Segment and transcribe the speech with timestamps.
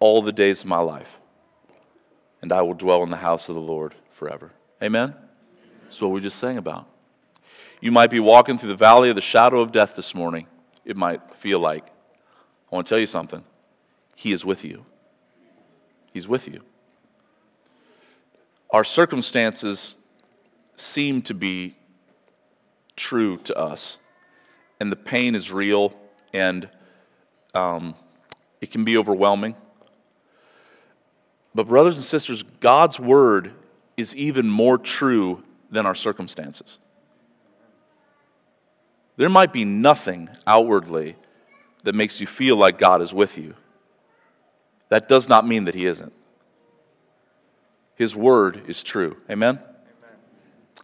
[0.00, 1.18] all the days of my life,
[2.42, 4.50] and I will dwell in the house of the Lord forever.
[4.82, 5.14] Amen?
[5.82, 6.86] That's what we just sang about.
[7.80, 10.46] You might be walking through the valley of the shadow of death this morning.
[10.84, 11.86] It might feel like.
[11.86, 13.44] I want to tell you something.
[14.16, 14.84] He is with you.
[16.12, 16.62] He's with you.
[18.70, 19.96] Our circumstances
[20.76, 21.76] seem to be
[22.96, 23.98] true to us,
[24.78, 25.94] and the pain is real,
[26.32, 26.68] and
[27.54, 27.94] um,
[28.60, 29.56] it can be overwhelming.
[31.54, 33.52] But, brothers and sisters, God's word
[33.96, 36.78] is even more true than our circumstances.
[39.16, 41.16] There might be nothing outwardly
[41.82, 43.54] that makes you feel like God is with you.
[44.88, 46.12] That does not mean that He isn't.
[47.96, 49.18] His word is true.
[49.30, 49.56] Amen?
[49.56, 49.66] Amen?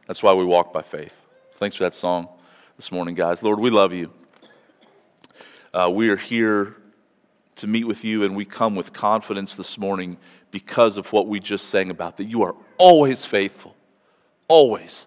[0.06, 1.20] That's why we walk by faith.
[1.54, 2.28] Thanks for that song
[2.76, 3.42] this morning, guys.
[3.42, 4.12] Lord, we love you.
[5.72, 6.76] Uh, we are here
[7.56, 10.18] to meet with you, and we come with confidence this morning
[10.50, 13.74] because of what we just sang about that you are always faithful.
[14.48, 15.06] Always.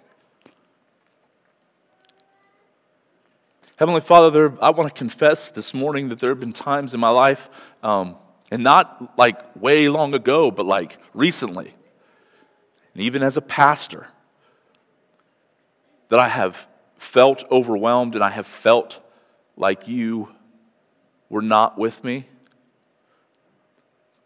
[3.78, 7.00] Heavenly Father, there, I want to confess this morning that there have been times in
[7.00, 7.50] my life,
[7.82, 8.18] um,
[8.52, 11.72] and not like way long ago, but like recently,
[12.94, 14.08] and even as a pastor,
[16.10, 19.00] that I have felt overwhelmed and I have felt
[19.56, 20.30] like you
[21.30, 22.26] were not with me.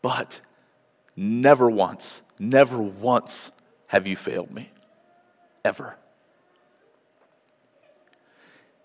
[0.02, 0.42] But
[1.16, 3.52] never once, never once
[3.88, 4.70] have you failed me.
[5.64, 5.98] Ever.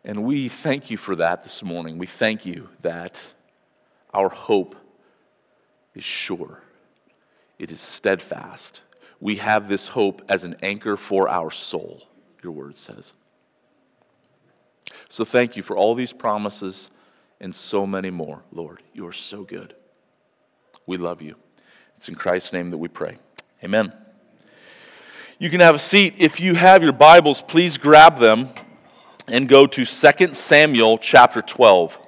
[0.04, 1.98] And we thank you for that this morning.
[1.98, 3.34] We thank you that
[4.14, 4.76] our hope
[5.94, 6.62] is sure,
[7.58, 8.82] it is steadfast.
[9.20, 12.06] We have this hope as an anchor for our soul,
[12.40, 13.14] your word says.
[15.08, 16.90] So thank you for all these promises
[17.40, 18.80] and so many more, Lord.
[18.92, 19.74] You are so good.
[20.86, 21.34] We love you.
[21.98, 23.18] It's in Christ's name that we pray.
[23.64, 23.92] Amen.
[25.40, 26.14] You can have a seat.
[26.18, 28.50] If you have your Bibles, please grab them
[29.26, 31.98] and go to 2 Samuel chapter 12.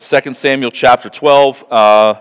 [0.00, 1.64] 2 Samuel chapter 12.
[1.70, 2.14] Uh,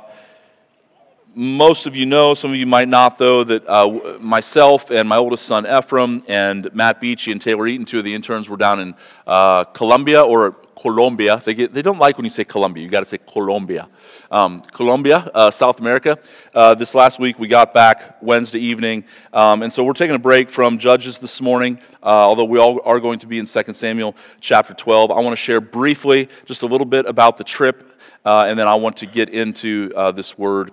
[1.34, 5.18] most of you know, some of you might not, though, that uh, myself and my
[5.18, 8.80] oldest son Ephraim and Matt Beachy and Taylor Eaton, two of the interns, were down
[8.80, 8.94] in
[9.26, 11.42] uh, Colombia or Colombia.
[11.44, 12.84] They, get, they don't like when you say Colombia.
[12.84, 13.90] You got to say Colombia.
[14.32, 16.18] Um, Colombia, uh, South America.
[16.54, 19.04] Uh, this last week we got back Wednesday evening,
[19.34, 21.80] um, and so we're taking a break from Judges this morning.
[22.02, 25.34] Uh, although we all are going to be in 2 Samuel chapter 12, I want
[25.34, 28.98] to share briefly just a little bit about the trip, uh, and then I want
[28.98, 30.72] to get into uh, this word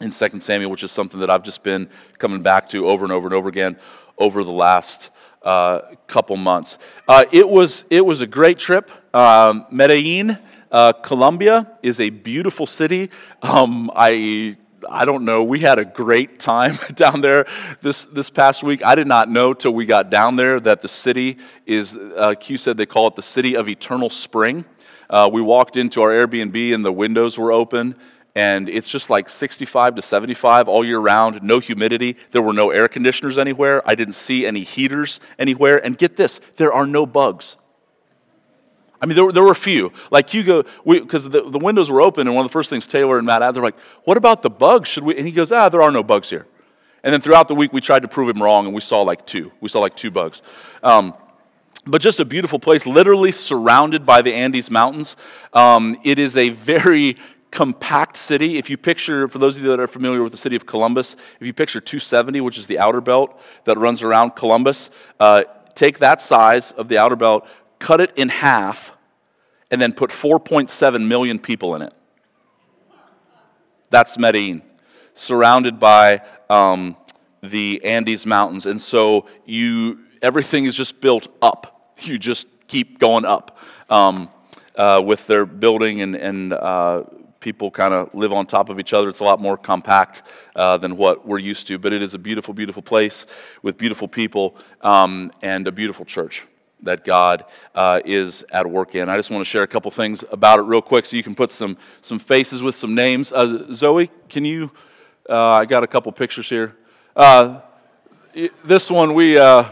[0.00, 1.88] in 2 Samuel, which is something that I've just been
[2.18, 3.76] coming back to over and over and over again
[4.18, 5.10] over the last
[5.42, 6.78] uh, couple months.
[7.08, 8.90] Uh, it, was, it was a great trip.
[9.12, 10.38] Um, Medellin,
[10.70, 13.10] uh, Colombia, is a beautiful city.
[13.42, 14.54] Um, I
[14.88, 15.42] I don't know.
[15.44, 17.46] We had a great time down there
[17.80, 18.84] this, this past week.
[18.84, 22.56] I did not know till we got down there that the city is, uh, Q
[22.56, 24.64] said they call it the city of eternal spring.
[25.08, 27.94] Uh, we walked into our Airbnb and the windows were open
[28.34, 32.16] and it's just like 65 to 75 all year round, no humidity.
[32.30, 33.82] There were no air conditioners anywhere.
[33.84, 35.84] I didn't see any heaters anywhere.
[35.84, 37.56] And get this, there are no bugs.
[39.00, 39.92] I mean, there, were, there were a few.
[40.10, 42.86] Like you go, because the, the windows were open, and one of the first things
[42.86, 44.88] Taylor and Matt had, they're like, what about the bugs?
[44.88, 45.16] Should we?
[45.16, 46.46] And he goes, ah, there are no bugs here.
[47.02, 49.26] And then throughout the week, we tried to prove him wrong, and we saw like
[49.26, 49.52] two.
[49.60, 50.42] We saw like two bugs.
[50.82, 51.14] Um,
[51.86, 55.16] but just a beautiful place, literally surrounded by the Andes Mountains.
[55.54, 57.16] Um, it is a very
[57.50, 58.58] compact city.
[58.58, 61.16] If you picture, for those of you that are familiar with the city of Columbus,
[61.40, 65.44] if you picture 270, which is the outer belt that runs around Columbus, uh,
[65.74, 67.46] take that size of the outer belt,
[67.80, 68.92] cut it in half,
[69.72, 71.92] and then put 4.7 million people in it.
[73.88, 74.62] That's Medellin,
[75.14, 76.96] surrounded by um,
[77.42, 78.66] the Andes Mountains.
[78.66, 81.76] And so you, everything is just built up.
[82.02, 83.58] You just keep going up
[83.90, 84.30] um,
[84.74, 87.02] uh, with their building and, and uh,
[87.40, 89.10] people kind of live on top of each other.
[89.10, 90.22] It's a lot more compact
[90.56, 93.26] uh, than what we're used to, but it is a beautiful, beautiful place
[93.62, 96.46] with beautiful people um, and a beautiful church
[96.82, 97.44] that God
[97.74, 99.08] uh, is at work in.
[99.08, 101.34] I just want to share a couple things about it real quick so you can
[101.34, 103.32] put some, some faces with some names.
[103.32, 104.70] Uh, Zoe, can you
[105.28, 106.76] Uh, I got a couple pictures here.
[107.14, 107.60] Uh,
[108.64, 109.64] this one, we, uh,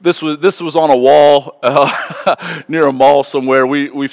[0.00, 3.66] this, was, this was on a wall uh, near a mall somewhere.
[3.66, 4.08] We, we,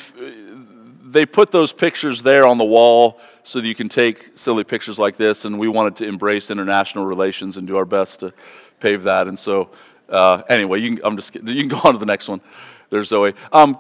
[1.04, 5.00] they put those pictures there on the wall so that you can take silly pictures
[5.00, 8.34] like this, and we wanted to embrace international relations and do our best to
[8.80, 9.28] pave that.
[9.28, 9.72] And so,
[10.10, 12.42] uh, anyway, you can, I'm just you can go on to the next one.
[12.90, 13.34] There's Zoe.
[13.52, 13.78] Um,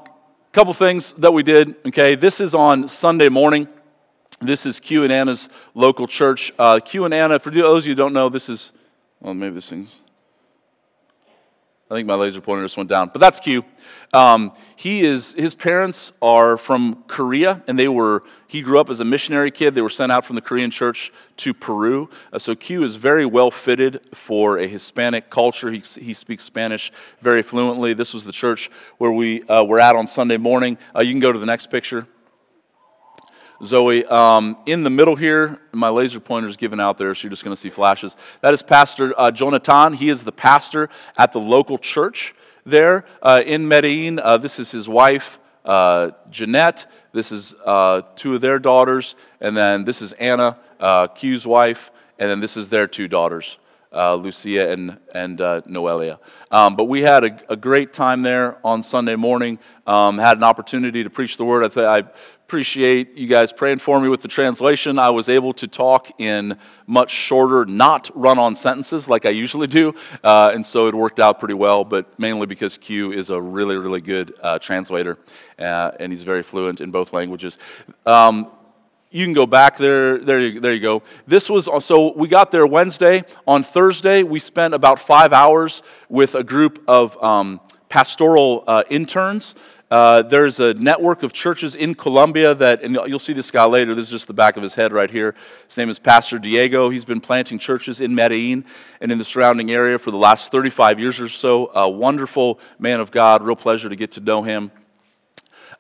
[0.52, 1.76] couple things that we did.
[1.88, 3.68] Okay, this is on Sunday morning.
[4.42, 6.52] This is Q and Anna's local church.
[6.58, 8.72] Uh, Q and Anna, for those of you who don't know, this is
[9.20, 9.96] well, maybe this thing's
[11.89, 13.65] I think my laser pointer just went down, but that's Q.
[14.13, 19.00] Um, he is, his parents are from Korea, and they were, he grew up as
[19.00, 19.74] a missionary kid.
[19.74, 22.07] They were sent out from the Korean church to Peru.
[22.31, 25.71] Uh, so Q is very well fitted for a Hispanic culture.
[25.71, 26.91] He, he speaks Spanish
[27.21, 27.94] very fluently.
[27.94, 28.69] This was the church
[29.00, 30.77] where we uh, were at on Sunday morning.
[30.95, 32.07] Uh, you can go to the next picture.
[33.64, 34.06] Zoe.
[34.06, 37.44] Um, in the middle here, my laser pointer is given out there, so you're just
[37.44, 38.16] going to see flashes.
[38.42, 39.94] That is Pastor uh, Jonathan.
[39.94, 42.34] He is the pastor at the local church
[42.66, 44.20] there uh, in Medellin.
[44.20, 46.88] Uh, this is his wife, uh, Jeanette.
[47.12, 49.16] This is uh, two of their daughters.
[49.42, 51.92] And then this is Anna, uh, Q's wife.
[52.18, 53.58] And then this is their two daughters.
[53.92, 56.20] Lucia and, and Noelia.
[56.52, 59.58] Um, but we had a, a, great time there on Sunday morning.
[59.88, 61.64] Um, had an opportunity to preach the word.
[61.64, 62.04] I, th- I
[62.50, 64.98] appreciate you guys praying for me with the translation.
[64.98, 66.57] I was able to talk in
[66.88, 69.94] much shorter, not run on sentences like I usually do.
[70.24, 73.78] Uh, and so it worked out pretty well, but mainly because Q is a really,
[73.78, 75.19] really good uh, translator
[75.60, 77.60] uh, and he's very fluent in both languages.
[78.07, 78.50] Um,
[79.12, 80.18] you can go back there.
[80.18, 81.04] There you, there you go.
[81.28, 83.25] This was so we got there Wednesday.
[83.46, 89.54] On Thursday, we spent about five hours with a group of um, pastoral uh, interns
[89.91, 93.95] uh, there's a network of churches in Colombia that, and you'll see this guy later.
[93.95, 95.33] This is just the back of his head right here.
[95.68, 96.89] His name is Pastor Diego.
[96.89, 98.65] He's been planting churches in Medellin
[99.01, 101.71] and in the surrounding area for the last 35 years or so.
[101.74, 103.41] A wonderful man of God.
[103.41, 104.71] Real pleasure to get to know him.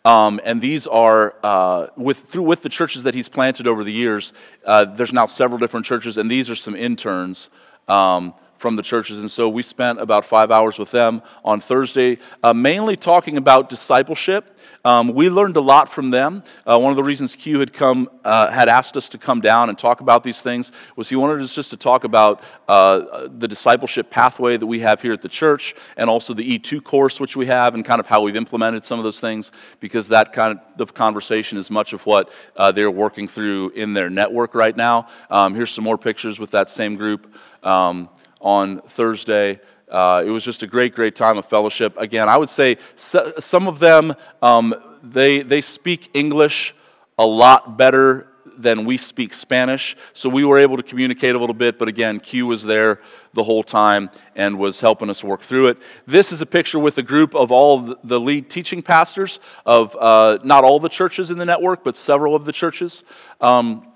[0.03, 3.91] Um, and these are uh, with through with the churches that he's planted over the
[3.91, 4.33] years.
[4.65, 7.49] Uh, there's now several different churches, and these are some interns.
[7.87, 9.19] Um, from the churches.
[9.19, 13.69] And so we spent about five hours with them on Thursday, uh, mainly talking about
[13.69, 14.57] discipleship.
[14.85, 16.43] Um, we learned a lot from them.
[16.65, 19.69] Uh, one of the reasons Q had come, uh, had asked us to come down
[19.69, 23.47] and talk about these things was he wanted us just to talk about uh, the
[23.47, 27.35] discipleship pathway that we have here at the church, and also the E2 course which
[27.35, 30.59] we have, and kind of how we've implemented some of those things, because that kind
[30.77, 35.07] of conversation is much of what uh, they're working through in their network right now.
[35.29, 37.33] Um, here's some more pictures with that same group.
[37.63, 38.09] Um,
[38.39, 39.59] on Thursday.
[39.89, 41.95] Uh, it was just a great, great time of fellowship.
[41.97, 46.75] Again, I would say some of them, um, they, they speak English
[47.17, 48.27] a lot better
[48.59, 49.95] than we speak Spanish.
[50.13, 53.01] So we were able to communicate a little bit, but again, Q was there
[53.33, 55.77] the whole time and was helping us work through it.
[56.05, 60.39] This is a picture with a group of all the lead teaching pastors of uh,
[60.43, 63.05] not all the churches in the network, but several of the churches.
[63.39, 63.88] Um,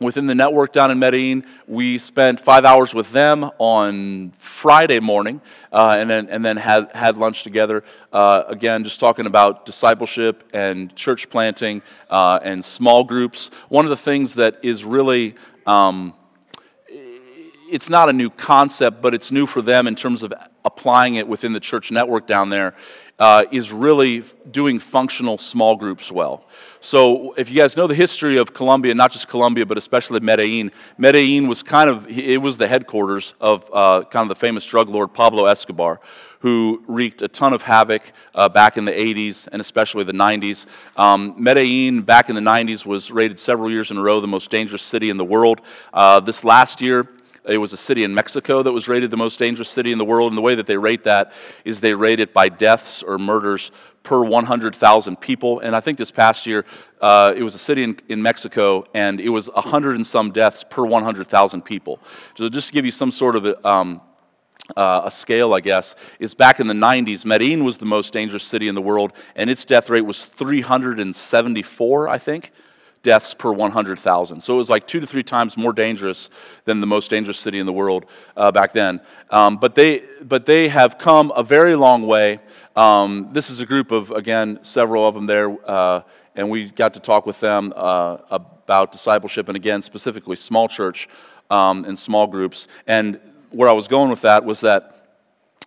[0.00, 1.44] within the network down in Medellin.
[1.66, 5.40] We spent five hours with them on Friday morning
[5.72, 7.84] uh, and then, and then had, had lunch together.
[8.12, 13.50] Uh, again, just talking about discipleship and church planting uh, and small groups.
[13.68, 15.36] One of the things that is really,
[15.66, 16.14] um,
[16.88, 20.32] it's not a new concept, but it's new for them in terms of
[20.64, 22.74] applying it within the church network down there,
[23.18, 26.44] uh, is really doing functional small groups well.
[26.80, 30.70] So, if you guys know the history of Colombia, not just Colombia, but especially Medellin,
[30.98, 34.90] Medellin was kind of, it was the headquarters of uh, kind of the famous drug
[34.90, 36.00] lord Pablo Escobar,
[36.40, 40.66] who wreaked a ton of havoc uh, back in the 80s and especially the 90s.
[40.94, 44.50] Um, Medellin, back in the 90s, was rated several years in a row the most
[44.50, 45.62] dangerous city in the world.
[45.94, 47.08] Uh, this last year,
[47.46, 50.04] it was a city in Mexico that was rated the most dangerous city in the
[50.04, 50.32] world.
[50.32, 51.32] And the way that they rate that
[51.64, 53.70] is they rate it by deaths or murders
[54.02, 55.60] per 100,000 people.
[55.60, 56.64] And I think this past year,
[57.00, 60.64] uh, it was a city in, in Mexico, and it was 100 and some deaths
[60.64, 61.98] per 100,000 people.
[62.36, 64.00] So just to give you some sort of a, um,
[64.76, 68.44] uh, a scale, I guess, is back in the 90s, Medellin was the most dangerous
[68.44, 72.52] city in the world, and its death rate was 374, I think
[73.04, 74.40] deaths per 100,000.
[74.40, 76.30] So it was like two to three times more dangerous
[76.64, 78.06] than the most dangerous city in the world
[78.36, 79.00] uh, back then.
[79.30, 82.40] Um, but, they, but they have come a very long way.
[82.74, 86.00] Um, this is a group of, again, several of them there, uh,
[86.34, 91.08] and we got to talk with them uh, about discipleship and, again, specifically small church
[91.50, 92.66] um, and small groups.
[92.88, 93.20] And
[93.50, 95.03] where I was going with that was that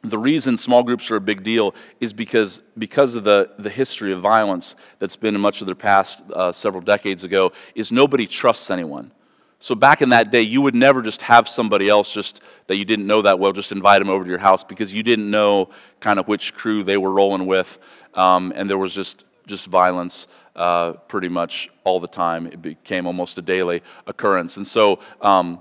[0.03, 4.11] the reason small groups are a big deal is because, because of the, the history
[4.13, 8.27] of violence that's been in much of their past uh, several decades ago is nobody
[8.27, 9.11] trusts anyone
[9.59, 12.85] So back in that day, you would never just have somebody else just that you
[12.85, 15.69] didn't know that well, just invite them over to your house because you didn't know
[15.99, 17.79] kind of which crew they were rolling with,
[18.13, 22.47] um, and there was just just violence uh, pretty much all the time.
[22.47, 25.59] It became almost a daily occurrence, and so um,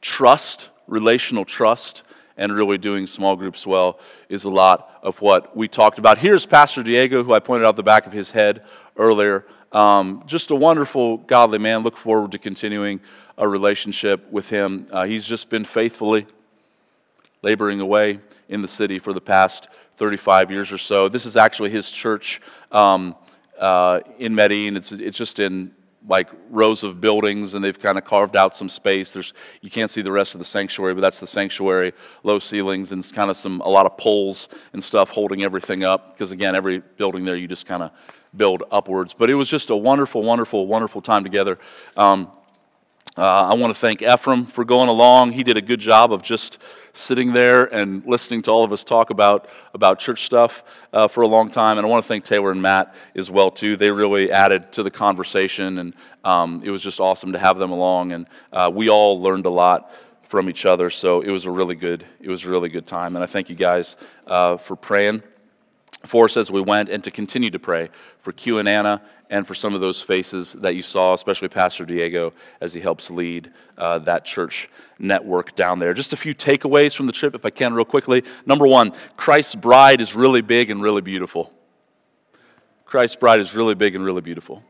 [0.00, 2.02] trust, relational trust,
[2.36, 3.98] and really doing small groups well
[4.28, 6.18] is a lot of what we talked about.
[6.18, 8.64] Here's Pastor Diego, who I pointed out the back of his head
[8.96, 9.46] earlier.
[9.72, 11.82] Um, just a wonderful, godly man.
[11.82, 13.00] Look forward to continuing
[13.38, 14.86] a relationship with him.
[14.90, 16.26] Uh, he's just been faithfully
[17.42, 21.08] laboring away in the city for the past 35 years or so.
[21.08, 23.16] This is actually his church um,
[23.58, 24.76] uh, in Medellin.
[24.76, 25.72] It's, it's just in
[26.08, 29.90] like rows of buildings and they've kind of carved out some space there's you can't
[29.90, 31.92] see the rest of the sanctuary but that's the sanctuary
[32.24, 35.84] low ceilings and it's kind of some a lot of poles and stuff holding everything
[35.84, 37.92] up because again every building there you just kind of
[38.36, 39.14] build upwards.
[39.14, 41.58] But it was just a wonderful, wonderful, wonderful time together.
[41.96, 42.30] Um,
[43.16, 45.32] uh, I want to thank Ephraim for going along.
[45.32, 46.58] He did a good job of just
[46.94, 51.22] sitting there and listening to all of us talk about, about church stuff uh, for
[51.22, 51.76] a long time.
[51.76, 53.76] And I want to thank Taylor and Matt as well too.
[53.76, 55.94] They really added to the conversation, and
[56.24, 58.12] um, it was just awesome to have them along.
[58.12, 59.92] And uh, we all learned a lot
[60.22, 60.88] from each other.
[60.88, 63.14] So it was a really good, it was a really good time.
[63.14, 65.22] And I thank you guys uh, for praying
[66.06, 67.90] for us as we went and to continue to pray
[68.20, 71.84] for Q and Anna and for some of those faces that you saw, especially Pastor
[71.84, 75.94] Diego as he helps lead uh, that church network down there.
[75.94, 78.24] Just a few takeaways from the trip, if I can, real quickly.
[78.46, 81.52] Number one, Christ's bride is really big and really beautiful.
[82.84, 84.62] Christ's bride is really big and really beautiful.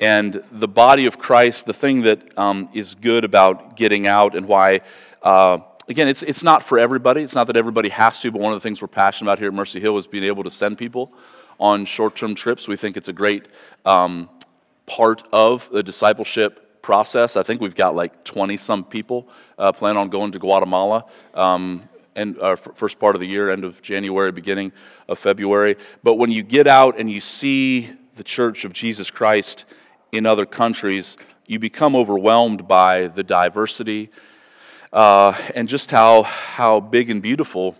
[0.00, 4.46] And the body of Christ, the thing that um, is good about getting out and
[4.46, 4.82] why.
[5.22, 5.58] Uh,
[5.88, 7.22] again, it's, it's not for everybody.
[7.22, 9.48] It's not that everybody has to, but one of the things we're passionate about here
[9.48, 11.12] at Mercy Hill is being able to send people
[11.58, 12.68] on short term trips.
[12.68, 13.46] We think it's a great
[13.84, 14.28] um,
[14.86, 17.36] part of the discipleship process.
[17.36, 21.06] I think we've got like 20 some people uh, plan on going to Guatemala.
[21.32, 24.72] Um, and uh, first part of the year, end of January, beginning
[25.08, 25.76] of February.
[26.02, 29.64] But when you get out and you see the Church of Jesus Christ
[30.12, 34.10] in other countries, you become overwhelmed by the diversity
[34.92, 37.76] uh, and just how, how big and beautiful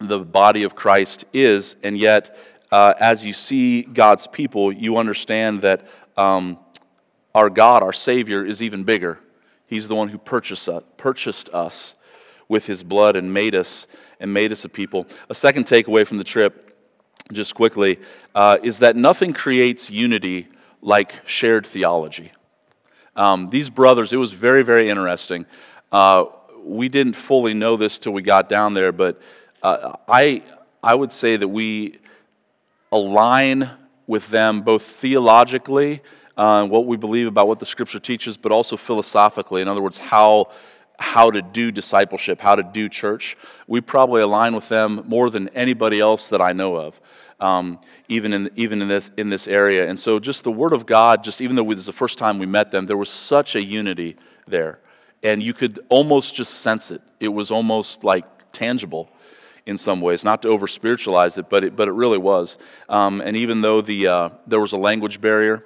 [0.00, 1.76] the body of Christ is.
[1.82, 2.36] And yet,
[2.74, 6.58] uh, as you see God's people, you understand that um,
[7.32, 9.20] our God, our Savior, is even bigger.
[9.68, 11.94] He's the one who purchased us, purchased us
[12.48, 13.86] with His blood and made us
[14.18, 15.06] and made us a people.
[15.30, 16.76] A second takeaway from the trip,
[17.32, 18.00] just quickly,
[18.34, 20.48] uh, is that nothing creates unity
[20.82, 22.32] like shared theology.
[23.14, 25.46] Um, these brothers, it was very, very interesting.
[25.92, 26.24] Uh,
[26.64, 29.22] we didn't fully know this till we got down there, but
[29.62, 30.42] uh, I,
[30.82, 32.00] I would say that we
[32.94, 33.70] align
[34.06, 36.00] with them both theologically,
[36.36, 39.60] uh, what we believe about what the scripture teaches, but also philosophically.
[39.60, 40.50] In other words, how,
[40.98, 43.36] how to do discipleship, how to do church.
[43.66, 47.00] We probably align with them more than anybody else that I know of.
[47.40, 50.86] Um, even in even in this in this area, and so just the Word of
[50.86, 53.56] God, just even though this is the first time we met them, there was such
[53.56, 54.78] a unity there
[55.24, 57.00] and you could almost just sense it.
[57.18, 59.08] It was almost like tangible
[59.66, 62.58] in some ways, not to over spiritualize it, but it, but it really was.
[62.88, 65.64] Um, and even though the, uh, there was a language barrier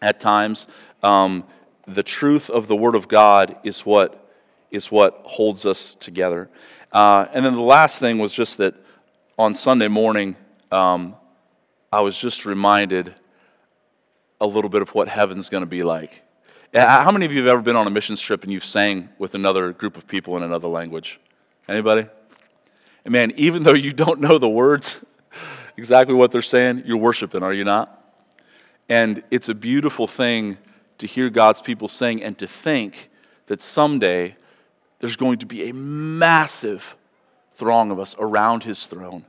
[0.00, 0.66] at times,
[1.02, 1.44] um,
[1.86, 4.30] the truth of the Word of God is what,
[4.70, 6.48] is what holds us together.
[6.92, 8.74] Uh, and then the last thing was just that
[9.38, 10.36] on Sunday morning,
[10.72, 11.16] um,
[11.92, 13.14] I was just reminded
[14.40, 16.22] a little bit of what heaven's going to be like.
[16.72, 19.34] How many of you have ever been on a missions trip and you've sang with
[19.34, 21.18] another group of people in another language?
[21.68, 22.06] Anybody?
[23.04, 25.04] And man, even though you don't know the words,
[25.76, 27.96] exactly what they're saying, you're worshiping, are you not?
[28.88, 30.58] And it's a beautiful thing
[30.98, 33.08] to hear God's people sing and to think
[33.46, 34.36] that someday
[34.98, 36.96] there's going to be a massive
[37.54, 39.24] throng of us around his throne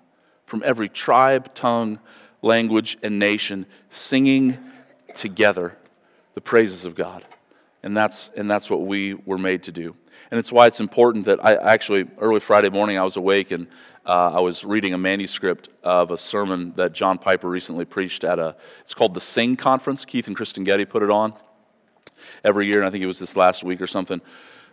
[0.45, 1.99] from every tribe, tongue,
[2.41, 4.57] language, and nation singing
[5.15, 5.77] together
[6.33, 7.25] the praises of God.
[7.83, 9.95] And that's, and that's what we were made to do.
[10.29, 13.67] And it's why it's important that I actually, early Friday morning, I was awake and
[14.05, 18.39] uh, I was reading a manuscript of a sermon that John Piper recently preached at
[18.39, 20.05] a, it's called the Sing Conference.
[20.05, 21.33] Keith and Kristyn Getty put it on
[22.43, 24.21] every year, and I think it was this last week or something.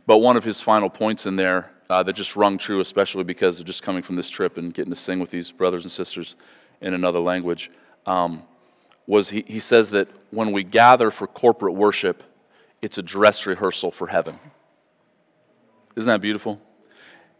[0.07, 3.61] But one of his final points in there uh, that just rung true, especially because
[3.61, 6.37] of just coming from this trip and getting to sing with these brothers and sisters
[6.81, 7.71] in another language,
[8.07, 8.45] um,
[9.07, 12.23] was he, he says that when we gather for corporate worship,
[12.81, 14.38] it's a dress rehearsal for heaven.
[15.99, 16.62] Isn't that beautiful?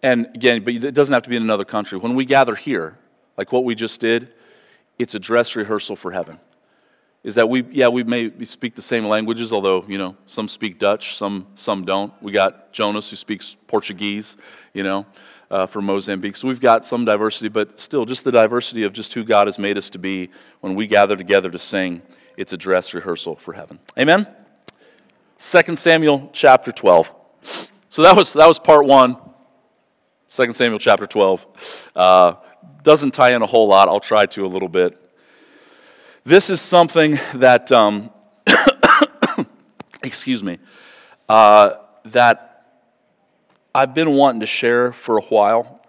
[0.03, 1.97] And again, but it doesn't have to be in another country.
[1.97, 2.99] When we gather here,
[3.37, 4.33] like what we just did,
[4.99, 6.41] it's a dress rehearsal for heaven.
[7.23, 10.81] is that we, yeah, we may speak the same languages, although, you know, some speak
[10.81, 12.13] Dutch, some, some don't.
[12.21, 14.37] We got Jonas who speaks Portuguese,
[14.75, 15.07] you know,
[15.53, 16.35] uh, from Mozambique.
[16.35, 19.57] So we've got some diversity, but still, just the diversity of just who God has
[19.57, 20.31] made us to be
[20.63, 22.03] when we gather together to sing,
[22.37, 23.79] it's a dress rehearsal for heaven.
[23.97, 24.27] Amen?
[25.39, 27.15] 2 Samuel chapter 12.
[27.99, 29.17] So that was, that was part one.
[30.31, 31.91] 2 Samuel chapter 12.
[31.97, 32.35] Uh,
[32.85, 33.89] doesn't tie in a whole lot.
[33.89, 34.97] I'll try to a little bit.
[36.23, 38.11] This is something that, um,
[40.05, 40.61] excuse me,
[41.29, 41.71] uh,
[42.05, 42.69] that
[43.75, 45.85] I've been wanting to share for a while.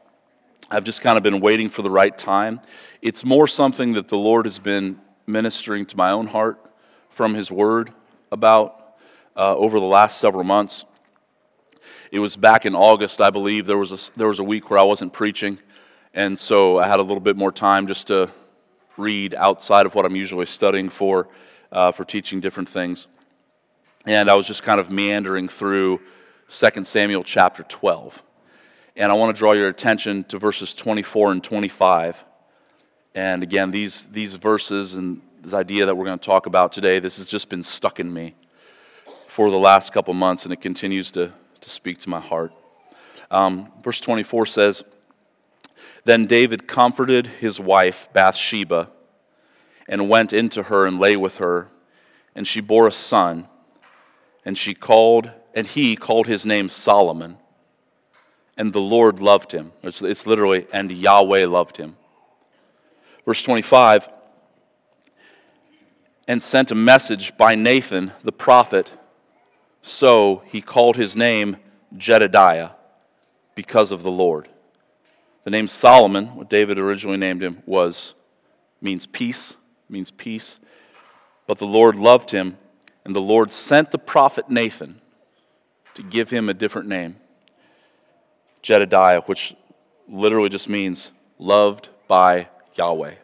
[0.71, 2.59] I've just kind of been waiting for the right time.
[3.03, 6.59] It's more something that the Lord has been ministering to my own heart
[7.09, 7.93] from His Word
[8.31, 8.95] about
[9.35, 10.85] uh, over the last several months.
[12.11, 13.67] It was back in August, I believe.
[13.67, 15.59] There was a, there was a week where I wasn't preaching,
[16.13, 18.31] and so I had a little bit more time just to
[18.97, 21.27] read outside of what I'm usually studying for,
[21.71, 23.05] uh, for teaching different things.
[24.07, 26.01] And I was just kind of meandering through
[26.47, 28.23] 2 Samuel chapter 12.
[28.95, 32.25] And I want to draw your attention to verses 24 and 25.
[33.13, 36.97] And again, these, these verses and this idea that we're going to talk about today,
[36.97, 38.33] this has just been stuck in me
[39.27, 42.53] for the last couple months, and it continues to, to speak to my heart.
[43.31, 44.83] Um, verse 24 says,
[46.05, 48.89] then David comforted his wife, Bathsheba,
[49.87, 51.67] and went into her and lay with her.
[52.35, 53.47] And she bore a son,
[54.45, 57.37] and she called, and he called his name Solomon.
[58.57, 59.71] And the Lord loved him.
[59.83, 61.97] It's, it's literally, and Yahweh loved him.
[63.25, 64.09] Verse 25
[66.27, 68.91] and sent a message by Nathan the prophet.
[69.81, 71.57] So he called his name
[71.95, 72.71] Jedidiah
[73.55, 74.47] because of the Lord.
[75.43, 78.13] The name Solomon, what David originally named him, was
[78.81, 79.55] means peace,
[79.89, 80.59] means peace.
[81.47, 82.57] But the Lord loved him,
[83.03, 85.01] and the Lord sent the prophet Nathan
[85.95, 87.15] to give him a different name.
[88.61, 89.55] Jedidiah, which
[90.07, 93.15] literally just means loved by Yahweh.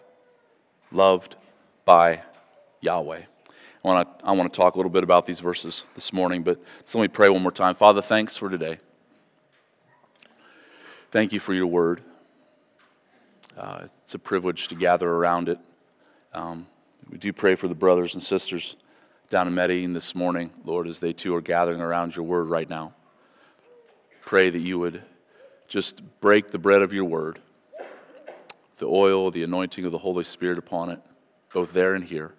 [0.92, 1.36] Loved
[1.84, 2.22] by
[2.82, 3.22] Yahweh.
[3.86, 6.42] I want to I want to talk a little bit about these verses this morning,
[6.42, 6.60] but
[6.96, 7.76] let me pray one more time.
[7.76, 8.80] Father, thanks for today.
[11.12, 12.02] Thank you for your word.
[13.56, 15.60] Uh, it's a privilege to gather around it.
[16.34, 16.66] Um,
[17.12, 18.76] we do pray for the brothers and sisters
[19.30, 22.68] down in Medellin this morning, Lord, as they too are gathering around your word right
[22.68, 22.96] now.
[24.22, 25.04] Pray that you would
[25.68, 27.40] just break the bread of your word,
[28.80, 31.00] the oil, the anointing of the Holy Spirit upon it,
[31.54, 32.34] both there and here.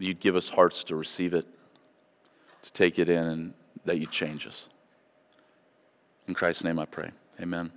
[0.00, 1.46] You'd give us hearts to receive it,
[2.62, 4.68] to take it in, and that you'd change us.
[6.26, 7.10] In Christ's name I pray.
[7.40, 7.70] Amen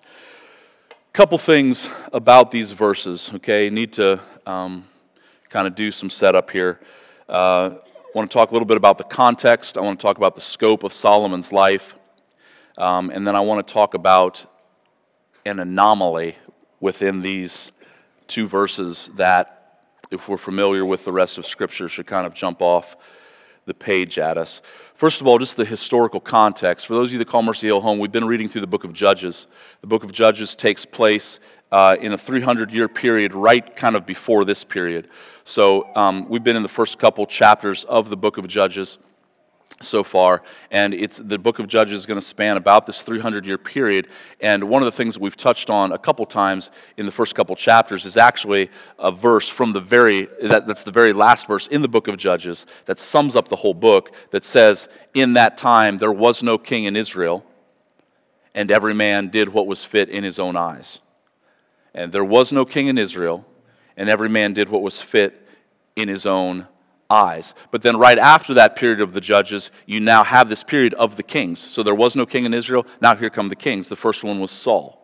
[0.00, 3.68] A couple things about these verses, okay?
[3.68, 4.84] Need to um,
[5.48, 6.78] kind of do some setup here.
[7.28, 9.76] Uh, I want to talk a little bit about the context.
[9.76, 11.96] I want to talk about the scope of Solomon's life.
[12.76, 14.46] Um, and then I want to talk about
[15.44, 16.36] an anomaly
[16.80, 17.72] within these
[18.28, 19.57] two verses that,
[20.10, 22.96] if we're familiar with the rest of Scripture, should kind of jump off
[23.66, 24.62] the page at us.
[24.94, 26.86] First of all, just the historical context.
[26.86, 28.84] For those of you that call Mercy Hill home, we've been reading through the book
[28.84, 29.46] of Judges.
[29.82, 31.38] The book of Judges takes place
[31.70, 35.08] uh, in a 300 year period, right kind of before this period.
[35.44, 38.98] So um, we've been in the first couple chapters of the book of Judges
[39.80, 43.46] so far and it's the book of judges is going to span about this 300
[43.46, 44.08] year period
[44.40, 47.36] and one of the things that we've touched on a couple times in the first
[47.36, 51.68] couple chapters is actually a verse from the very that, that's the very last verse
[51.68, 55.56] in the book of judges that sums up the whole book that says in that
[55.56, 57.44] time there was no king in israel
[58.58, 61.00] and every man did what was fit in his own eyes.
[61.94, 63.46] And there was no king in israel
[63.96, 65.46] and every man did what was fit
[65.94, 66.66] in his own
[67.10, 67.54] eyes.
[67.70, 71.16] But then, right after that period of the judges, you now have this period of
[71.16, 71.58] the kings.
[71.58, 72.86] So there was no king in Israel.
[73.00, 73.88] Now here come the kings.
[73.88, 74.98] The first one was Saul.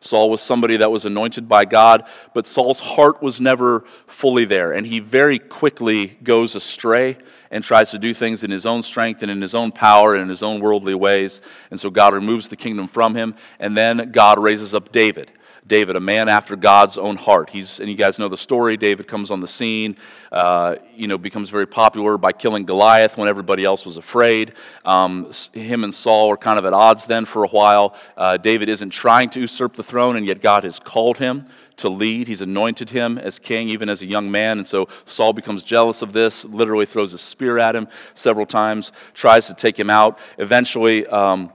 [0.00, 4.72] Saul was somebody that was anointed by God, but Saul's heart was never fully there.
[4.72, 7.16] And he very quickly goes astray
[7.50, 10.22] and tries to do things in his own strength and in his own power and
[10.22, 11.40] in his own worldly ways.
[11.70, 13.34] And so God removes the kingdom from him.
[13.60, 15.30] And then God raises up David.
[15.66, 17.48] David, a man after God's own heart.
[17.48, 18.76] He's, and you guys know the story.
[18.76, 19.96] David comes on the scene,
[20.30, 24.52] uh, you know, becomes very popular by killing Goliath when everybody else was afraid.
[24.84, 27.96] Um, him and Saul are kind of at odds then for a while.
[28.14, 31.46] Uh, David isn't trying to usurp the throne, and yet God has called him
[31.76, 32.28] to lead.
[32.28, 34.58] He's anointed him as king, even as a young man.
[34.58, 38.92] And so Saul becomes jealous of this, literally throws a spear at him several times,
[39.14, 40.18] tries to take him out.
[40.36, 41.52] Eventually, um,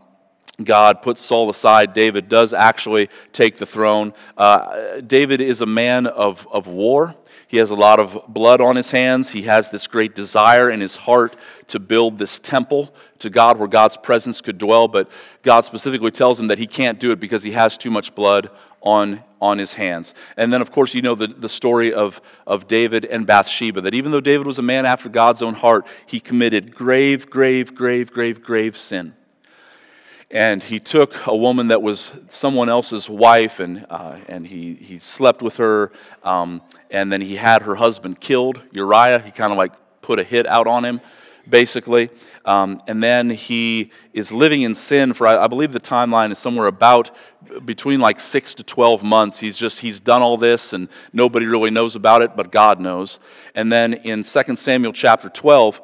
[0.63, 4.13] God puts Saul aside, David does actually take the throne.
[4.37, 7.15] Uh, David is a man of, of war.
[7.47, 9.31] He has a lot of blood on his hands.
[9.31, 11.35] He has this great desire in his heart
[11.67, 15.09] to build this temple to God where God's presence could dwell, but
[15.41, 18.51] God specifically tells him that he can't do it because he has too much blood
[18.81, 20.13] on, on his hands.
[20.37, 23.95] And then, of course, you know the, the story of, of David and Bathsheba, that
[23.95, 28.11] even though David was a man after God's own heart, he committed grave, grave, grave,
[28.11, 29.15] grave, grave sin
[30.31, 34.99] and he took a woman that was someone else's wife and, uh, and he, he
[34.99, 35.91] slept with her
[36.23, 36.61] um,
[36.91, 39.19] and then he had her husband killed uriah.
[39.19, 41.01] He kind of like put a hit out on him
[41.49, 42.11] basically.
[42.45, 46.37] Um, and then he is living in sin for I, I believe the timeline is
[46.37, 47.09] somewhere about
[47.65, 49.39] between like six to 12 months.
[49.39, 53.19] He's just he's done all this and nobody really knows about it but god knows.
[53.55, 55.81] And then in 2 samuel chapter 12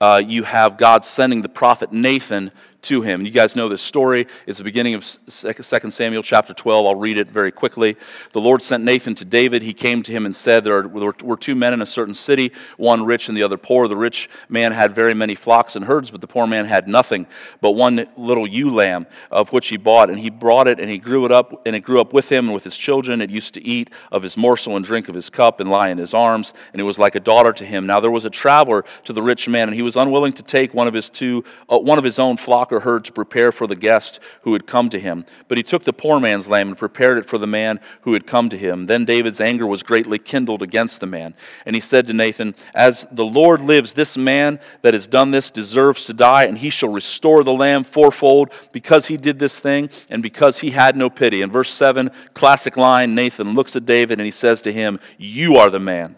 [0.00, 2.52] uh, you have God sending the prophet Nathan
[2.86, 3.24] to him.
[3.24, 4.26] You guys know this story.
[4.46, 6.86] It's the beginning of 2 Samuel chapter 12.
[6.86, 7.96] I'll read it very quickly.
[8.32, 9.62] The Lord sent Nathan to David.
[9.62, 13.04] He came to him and said, There were two men in a certain city, one
[13.04, 13.88] rich and the other poor.
[13.88, 17.26] The rich man had very many flocks and herds, but the poor man had nothing
[17.60, 20.08] but one little ewe lamb of which he bought.
[20.08, 22.46] And he brought it and he grew it up, and it grew up with him
[22.46, 23.20] and with his children.
[23.20, 25.98] It used to eat of his morsel and drink of his cup and lie in
[25.98, 27.86] his arms, and it was like a daughter to him.
[27.86, 30.72] Now there was a traveler to the rich man, and he was unwilling to take
[30.72, 33.76] one of his two, uh, one of his own flock or to prepare for the
[33.76, 35.24] guest who had come to him.
[35.48, 38.26] But he took the poor man's lamb and prepared it for the man who had
[38.26, 38.86] come to him.
[38.86, 41.34] Then David's anger was greatly kindled against the man.
[41.64, 45.50] And he said to Nathan, As the Lord lives, this man that has done this
[45.50, 49.90] deserves to die, and he shall restore the lamb fourfold because he did this thing
[50.08, 51.42] and because he had no pity.
[51.42, 55.56] In verse 7, classic line Nathan looks at David and he says to him, You
[55.56, 56.16] are the man.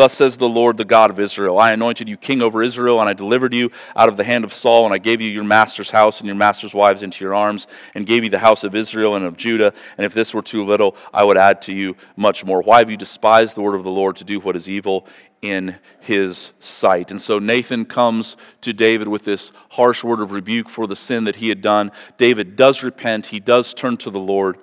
[0.00, 3.10] Thus says the Lord, the God of Israel I anointed you king over Israel, and
[3.10, 5.90] I delivered you out of the hand of Saul, and I gave you your master's
[5.90, 9.14] house and your master's wives into your arms, and gave you the house of Israel
[9.14, 9.74] and of Judah.
[9.98, 12.62] And if this were too little, I would add to you much more.
[12.62, 15.06] Why have you despised the word of the Lord to do what is evil
[15.42, 17.10] in his sight?
[17.10, 21.24] And so Nathan comes to David with this harsh word of rebuke for the sin
[21.24, 21.92] that he had done.
[22.16, 24.56] David does repent, he does turn to the Lord.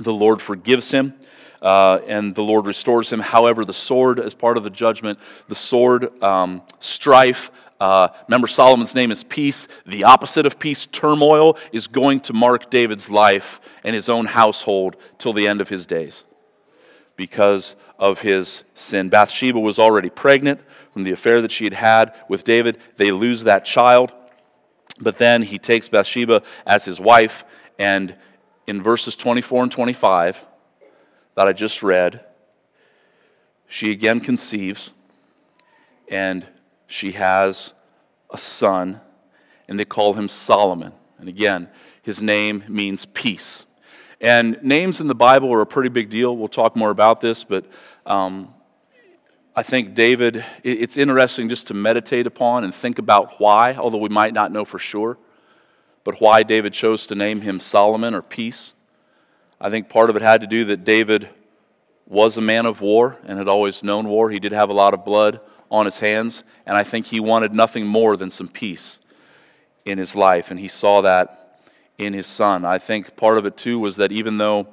[0.00, 1.14] The Lord forgives him
[1.62, 3.20] uh, and the Lord restores him.
[3.20, 5.18] However, the sword, as part of the judgment,
[5.48, 9.68] the sword, um, strife, uh, remember, Solomon's name is peace.
[9.86, 14.96] The opposite of peace, turmoil, is going to mark David's life and his own household
[15.18, 16.24] till the end of his days
[17.16, 19.08] because of his sin.
[19.08, 20.60] Bathsheba was already pregnant
[20.92, 22.78] from the affair that she had had with David.
[22.96, 24.12] They lose that child,
[25.00, 27.44] but then he takes Bathsheba as his wife,
[27.78, 28.14] and
[28.66, 30.44] in verses 24 and 25,
[31.38, 32.24] that I just read,
[33.68, 34.92] she again conceives
[36.08, 36.44] and
[36.88, 37.74] she has
[38.28, 39.00] a son,
[39.68, 40.92] and they call him Solomon.
[41.16, 41.68] And again,
[42.02, 43.66] his name means peace.
[44.20, 46.36] And names in the Bible are a pretty big deal.
[46.36, 47.66] We'll talk more about this, but
[48.04, 48.52] um,
[49.54, 54.08] I think David, it's interesting just to meditate upon and think about why, although we
[54.08, 55.16] might not know for sure,
[56.02, 58.74] but why David chose to name him Solomon or peace.
[59.60, 61.28] I think part of it had to do that David
[62.06, 64.30] was a man of war and had always known war.
[64.30, 65.40] He did have a lot of blood
[65.70, 69.00] on his hands, and I think he wanted nothing more than some peace
[69.84, 71.60] in his life, and he saw that
[71.98, 72.64] in his son.
[72.64, 74.68] I think part of it too was that even though,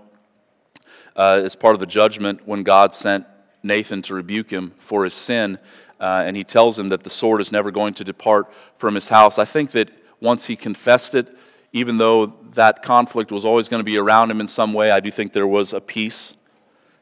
[1.16, 3.26] uh, as part of the judgment, when God sent
[3.64, 5.58] Nathan to rebuke him for his sin,
[6.00, 9.10] uh, and he tells him that the sword is never going to depart from his
[9.10, 9.90] house, I think that
[10.22, 11.36] once he confessed it,
[11.76, 15.02] even though that conflict was always going to be around him in some way, I
[15.02, 16.34] do think there was a peace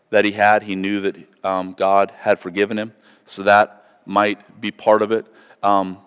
[0.10, 0.64] that he had.
[0.64, 2.92] He knew that um, God had forgiven him,
[3.24, 5.28] so that might be part of it.
[5.62, 6.00] Um,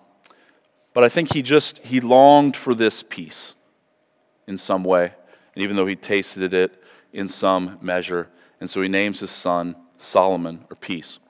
[0.95, 3.55] but I think he just he longed for this peace
[4.49, 5.13] in some way,
[5.55, 8.29] and even though he tasted it in some measure,
[8.61, 11.21] and so he names his son Solomon or peace.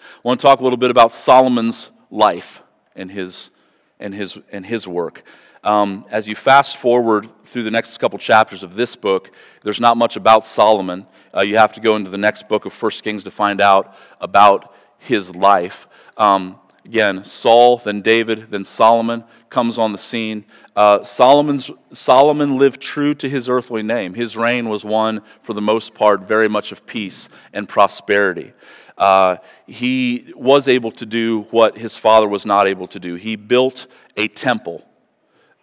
[0.00, 2.62] I want to talk a little bit about Solomon's life
[2.94, 3.50] and his
[3.98, 5.24] and his and his work.
[5.64, 9.30] Um, as you fast forward through the next couple chapters of this book,
[9.62, 11.06] there's not much about Solomon.
[11.34, 13.96] Uh, you have to go into the next book of 1 Kings to find out
[14.20, 15.88] about his life.
[16.18, 20.44] Um, again, Saul, then David, then Solomon comes on the scene.
[20.76, 24.12] Uh, Solomon's, Solomon lived true to his earthly name.
[24.12, 28.52] His reign was one, for the most part, very much of peace and prosperity.
[28.98, 33.14] Uh, he was able to do what his father was not able to do.
[33.14, 34.84] He built a temple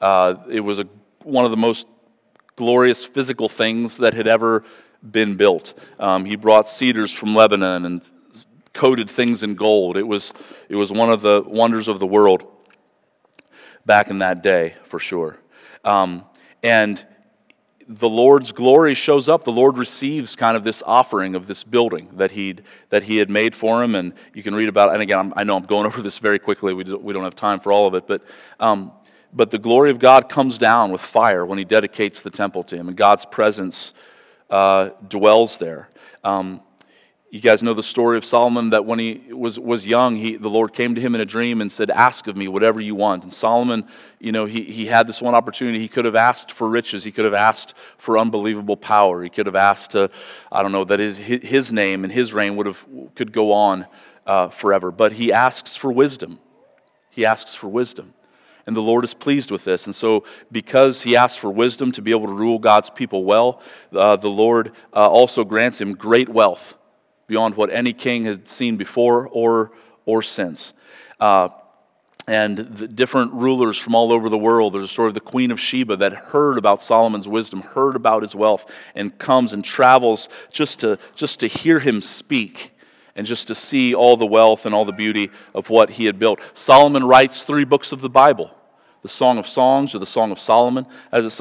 [0.02, 0.88] uh, it was a,
[1.24, 1.88] one of the most
[2.56, 4.64] glorious physical things that had ever
[5.10, 5.74] been built.
[6.00, 8.12] Um, he brought cedars from Lebanon and
[8.74, 9.98] coated things in gold.
[9.98, 10.34] It was,
[10.70, 12.46] it was one of the wonders of the world.
[13.86, 15.40] back in that day, for sure.
[15.84, 16.26] Um,
[16.62, 17.04] and
[17.88, 19.44] the Lord's glory shows up.
[19.44, 23.30] The Lord receives kind of this offering of this building that, he'd, that he had
[23.30, 23.96] made for him.
[23.96, 24.94] And you can read about It.
[24.94, 26.74] And again, I'm, i know I'm going over this very quickly.
[26.74, 28.08] We, we don't have time for all of it.
[28.08, 28.24] But,
[28.60, 28.92] um,
[29.34, 32.76] but the glory of God comes down with fire when he dedicates the temple to
[32.76, 32.88] him.
[32.88, 33.94] And God's presence
[34.50, 35.90] uh, dwells there.
[36.24, 36.62] Um,
[37.32, 40.50] you guys know the story of Solomon that when he was, was young, he, the
[40.50, 43.24] Lord came to him in a dream and said, Ask of me whatever you want.
[43.24, 43.88] And Solomon,
[44.20, 45.80] you know, he, he had this one opportunity.
[45.80, 47.06] He could have asked for riches.
[47.06, 49.24] He could have asked for unbelievable power.
[49.24, 50.12] He could have asked to,
[50.52, 53.88] I don't know, that his, his name and his reign would have, could go on
[54.28, 54.92] uh, forever.
[54.92, 56.38] But he asks for wisdom.
[57.10, 58.14] He asks for wisdom.
[58.72, 59.86] And the Lord is pleased with this.
[59.86, 63.62] And so, because he asks for wisdom to be able to rule God's people well,
[63.92, 66.78] uh, the Lord uh, also grants him great wealth
[67.28, 69.74] beyond what any king had seen before or,
[70.06, 70.74] or since.
[71.20, 71.50] Uh,
[72.30, 74.74] and the different rulers from all over the world.
[74.74, 78.22] There's a story of the Queen of Sheba that heard about Solomon's wisdom, heard about
[78.22, 82.72] his wealth, and comes and travels just to, just to hear him speak
[83.18, 86.18] and just to see all the wealth and all the beauty of what he had
[86.18, 86.40] built.
[86.54, 88.56] Solomon writes three books of the Bible
[89.02, 91.36] the Song of Songs or the Song of Solomon, as it's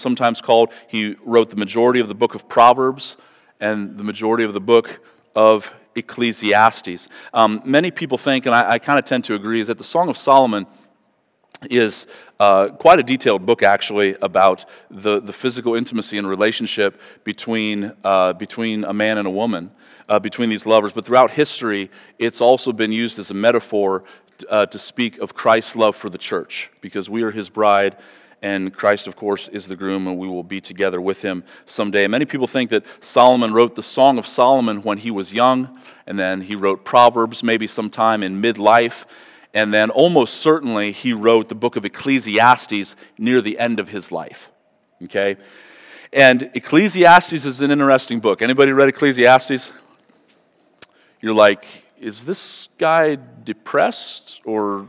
[0.00, 0.72] sometimes called.
[0.88, 3.16] He wrote the majority of the book of Proverbs,
[3.60, 5.00] and the majority of the book
[5.36, 7.08] of Ecclesiastes.
[7.32, 9.84] Um, many people think, and I, I kind of tend to agree, is that the
[9.84, 10.66] Song of Solomon
[11.70, 12.08] is
[12.40, 18.32] uh, quite a detailed book, actually, about the, the physical intimacy and relationship between, uh,
[18.32, 19.70] between a man and a woman,
[20.08, 20.92] uh, between these lovers.
[20.92, 24.02] But throughout history, it's also been used as a metaphor
[24.48, 27.96] uh, to speak of Christ's love for the church, because we are his bride
[28.42, 32.08] and Christ, of course, is the groom, and we will be together with him someday.
[32.08, 35.78] Many people think that Solomon wrote the Song of Solomon when he was young,
[36.08, 39.04] and then he wrote Proverbs maybe sometime in midlife,
[39.54, 44.10] and then almost certainly he wrote the book of Ecclesiastes near the end of his
[44.10, 44.50] life.
[45.04, 45.36] Okay?
[46.12, 48.42] And Ecclesiastes is an interesting book.
[48.42, 49.72] Anybody read Ecclesiastes?
[51.20, 51.64] You're like,
[52.02, 54.86] is this guy depressed or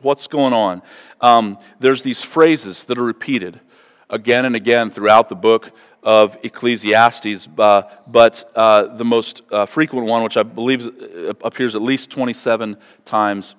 [0.00, 0.82] what's going on?
[1.20, 3.60] um, there's these phrases that are repeated
[4.08, 10.06] again and again throughout the book of Ecclesiastes, uh, but uh, the most uh, frequent
[10.06, 13.54] one, which I believe uh, appears at least 27 times,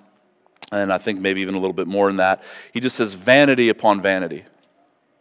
[0.72, 3.68] and I think maybe even a little bit more than that, he just says vanity
[3.68, 4.44] upon vanity,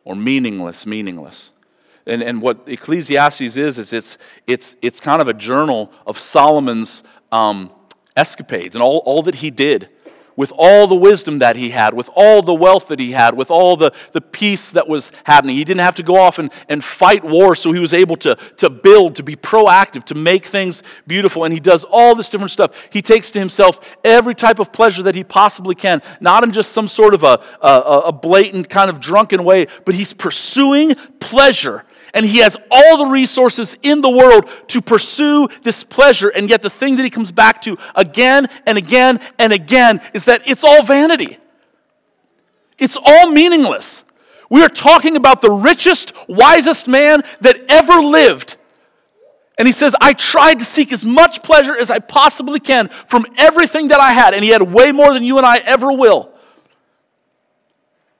[0.03, 1.51] or meaningless, meaningless.
[2.07, 4.17] And, and what Ecclesiastes is, is it's,
[4.47, 7.71] it's, it's kind of a journal of Solomon's um,
[8.15, 9.89] escapades and all, all that he did
[10.35, 13.51] with all the wisdom that he had, with all the wealth that he had, with
[13.51, 15.55] all the, the peace that was happening.
[15.55, 18.35] He didn't have to go off and, and fight war, so he was able to,
[18.57, 21.43] to build, to be proactive, to make things beautiful.
[21.43, 22.87] And he does all this different stuff.
[22.91, 26.71] He takes to himself every type of pleasure that he possibly can, not in just
[26.71, 31.85] some sort of a, a, a blatant kind of drunken way, but he's pursuing pleasure
[32.13, 36.29] and he has all the resources in the world to pursue this pleasure.
[36.29, 40.25] And yet, the thing that he comes back to again and again and again is
[40.25, 41.37] that it's all vanity,
[42.77, 44.03] it's all meaningless.
[44.49, 48.57] We are talking about the richest, wisest man that ever lived.
[49.57, 53.25] And he says, I tried to seek as much pleasure as I possibly can from
[53.37, 54.33] everything that I had.
[54.33, 56.33] And he had way more than you and I ever will.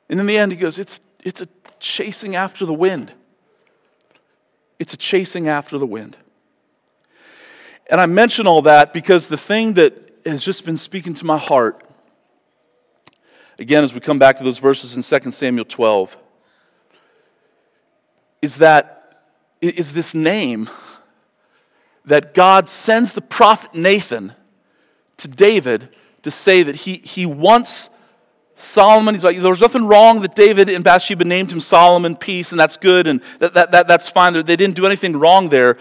[0.08, 1.48] And in the end, he goes, It's, it's a
[1.80, 3.12] chasing after the wind.
[4.82, 6.18] It's a chasing after the wind.
[7.88, 9.94] And I mention all that because the thing that
[10.26, 11.86] has just been speaking to my heart,
[13.60, 16.18] again, as we come back to those verses in 2 Samuel 12,
[18.42, 19.28] is that
[19.62, 20.68] is this name
[22.04, 24.34] that God sends the prophet Nathan
[25.18, 25.90] to David
[26.24, 27.92] to say that he, he wants
[28.62, 32.52] Solomon, he's like, there was nothing wrong that David and Bathsheba named him Solomon, peace,
[32.52, 34.34] and that's good, and that, that, that, that's fine.
[34.34, 35.78] They didn't do anything wrong there.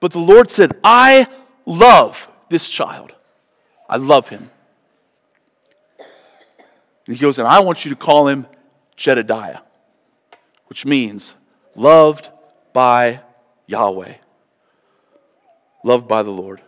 [0.00, 1.28] But the Lord said, I
[1.66, 3.14] love this child.
[3.88, 4.50] I love him.
[7.06, 8.46] And he goes, and I want you to call him
[8.96, 9.60] Jedidiah,
[10.66, 11.36] which means
[11.76, 12.30] loved
[12.72, 13.20] by
[13.66, 14.14] Yahweh,
[15.84, 16.60] loved by the Lord.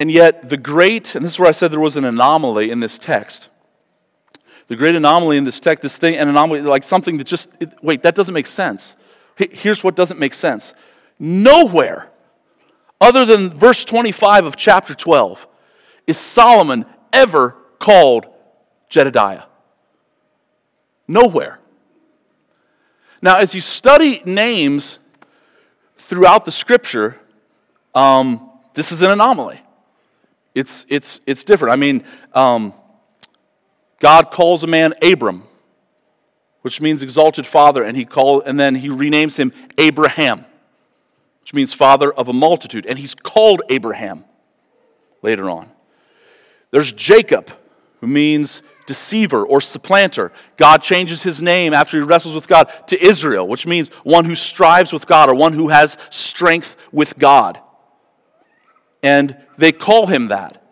[0.00, 2.80] And yet, the great, and this is where I said there was an anomaly in
[2.80, 3.48] this text.
[4.68, 7.72] The great anomaly in this text, this thing, an anomaly, like something that just, it,
[7.82, 8.96] wait, that doesn't make sense.
[9.36, 10.74] Here's what doesn't make sense.
[11.18, 12.10] Nowhere,
[13.00, 15.46] other than verse 25 of chapter 12,
[16.06, 18.26] is Solomon ever called
[18.90, 19.46] Jedidiah.
[21.08, 21.58] Nowhere.
[23.20, 24.98] Now, as you study names
[25.96, 27.18] throughout the scripture,
[27.94, 29.60] um, this is an anomaly
[30.58, 31.72] it's, it's, it's different.
[31.72, 32.02] I mean,
[32.34, 32.74] um,
[34.00, 35.44] God calls a man Abram,
[36.62, 40.44] which means exalted father, and he call, and then he renames him Abraham,
[41.42, 44.24] which means father of a multitude, and he's called Abraham
[45.22, 45.70] later on.
[46.72, 47.52] There's Jacob,
[48.00, 50.32] who means deceiver or supplanter.
[50.56, 54.34] God changes his name after he wrestles with God to Israel, which means one who
[54.34, 57.60] strives with God or one who has strength with God.
[59.04, 60.62] And they call him that.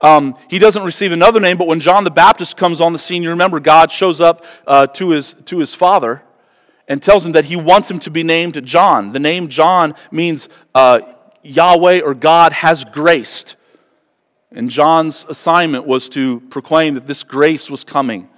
[0.00, 3.22] Um, he doesn't receive another name, but when John the Baptist comes on the scene,
[3.22, 6.22] you remember God shows up uh, to, his, to his father
[6.88, 9.12] and tells him that he wants him to be named John.
[9.12, 11.00] The name John means uh,
[11.42, 13.56] Yahweh or God has graced.
[14.52, 18.28] And John's assignment was to proclaim that this grace was coming.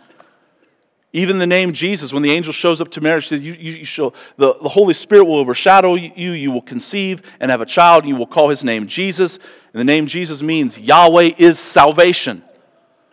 [1.15, 3.73] Even the name Jesus, when the angel shows up to Mary, she says, you, you,
[3.73, 6.33] you shall, the, the Holy Spirit will overshadow you.
[6.33, 9.39] You will conceive and have a child, and you will call his name Jesus.
[9.73, 12.43] And the name Jesus means Yahweh is salvation.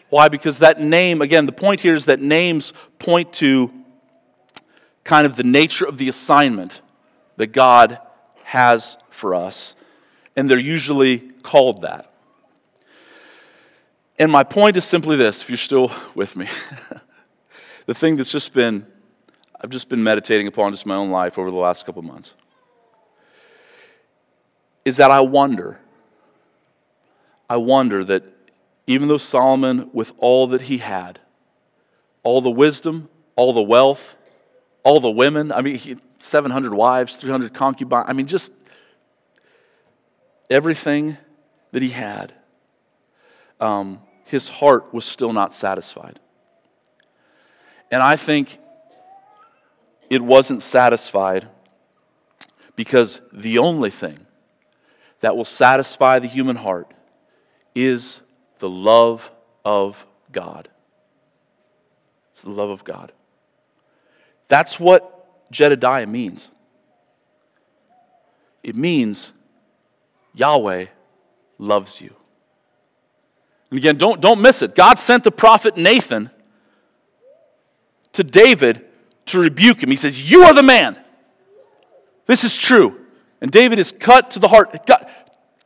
[0.10, 0.28] Why?
[0.28, 3.72] Because that name, again, the point here is that names point to
[5.04, 6.82] kind of the nature of the assignment
[7.38, 8.00] that God
[8.44, 9.76] has for us.
[10.36, 12.12] And they're usually called that.
[14.18, 16.48] And my point is simply this if you're still with me.
[17.86, 18.86] the thing that's just been,
[19.62, 22.36] I've just been meditating upon just my own life over the last couple months
[24.84, 25.80] is that I wonder,
[27.50, 28.26] I wonder that
[28.86, 31.20] even though Solomon, with all that he had,
[32.24, 34.18] all the wisdom, all the wealth,
[34.84, 38.52] all the women, I mean, he, 700 wives, 300 concubines, I mean, just
[40.50, 41.18] everything
[41.72, 42.34] that he had.
[43.60, 46.20] Um, his heart was still not satisfied.
[47.92, 48.60] And I think
[50.10, 51.48] it wasn't satisfied
[52.76, 54.26] because the only thing
[55.20, 56.94] that will satisfy the human heart
[57.86, 58.22] is
[58.60, 59.32] the love
[59.64, 60.68] of God.
[62.32, 63.12] It's the love of God.
[64.48, 66.52] That's what Jedidiah means.
[68.64, 69.32] It means
[70.34, 70.88] Yahweh
[71.58, 72.14] loves you.
[73.70, 74.76] And again, don't, don't miss it.
[74.76, 76.30] God sent the prophet Nathan
[78.14, 78.86] to David
[79.28, 79.90] to rebuke him.
[79.90, 80.98] He says, You are the man.
[82.26, 83.06] This is true.
[83.42, 84.86] And David is cut to the heart.
[84.86, 85.10] God,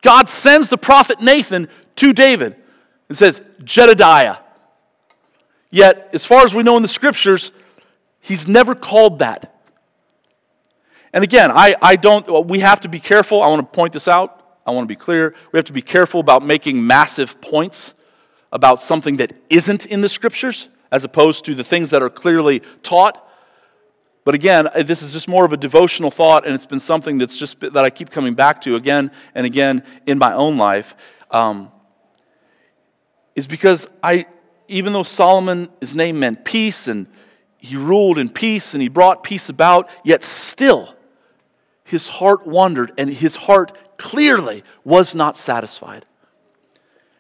[0.01, 2.55] God sends the prophet Nathan to David
[3.09, 4.39] and says, Jedidiah.
[5.71, 7.51] Yet, as far as we know in the scriptures,
[8.19, 9.53] he's never called that.
[11.13, 13.41] And again, I, I don't, we have to be careful.
[13.41, 14.39] I want to point this out.
[14.65, 15.35] I want to be clear.
[15.51, 17.93] We have to be careful about making massive points
[18.51, 22.61] about something that isn't in the scriptures as opposed to the things that are clearly
[22.83, 23.19] taught.
[24.25, 27.37] But again, this is just more of a devotional thought, and it's been something that's
[27.37, 30.95] just that I keep coming back to again and again in my own life.
[31.29, 31.71] Um,
[33.35, 34.25] is because I,
[34.67, 37.07] even though Solomon, his name meant peace, and
[37.57, 40.95] he ruled in peace, and he brought peace about, yet still
[41.83, 46.05] his heart wandered, and his heart clearly was not satisfied.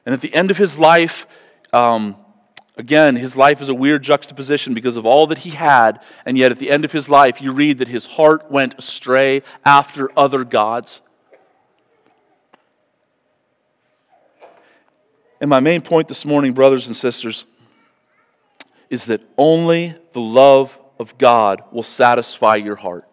[0.05, 1.27] And at the end of his life,
[1.71, 2.15] um,
[2.75, 6.51] again, his life is a weird juxtaposition because of all that he had, and yet
[6.51, 10.43] at the end of his life, you read that his heart went astray after other
[10.43, 11.01] gods.
[15.43, 17.45] And my main point this morning, brothers and sisters,
[18.89, 23.05] is that only the love of God will satisfy your heart.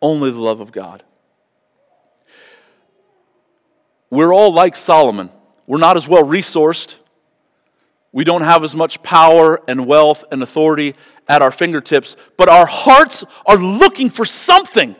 [0.00, 1.02] Only the love of God.
[4.08, 5.28] We're all like Solomon.
[5.66, 6.96] We're not as well resourced.
[8.12, 10.94] We don't have as much power and wealth and authority
[11.28, 14.96] at our fingertips, but our hearts are looking for something.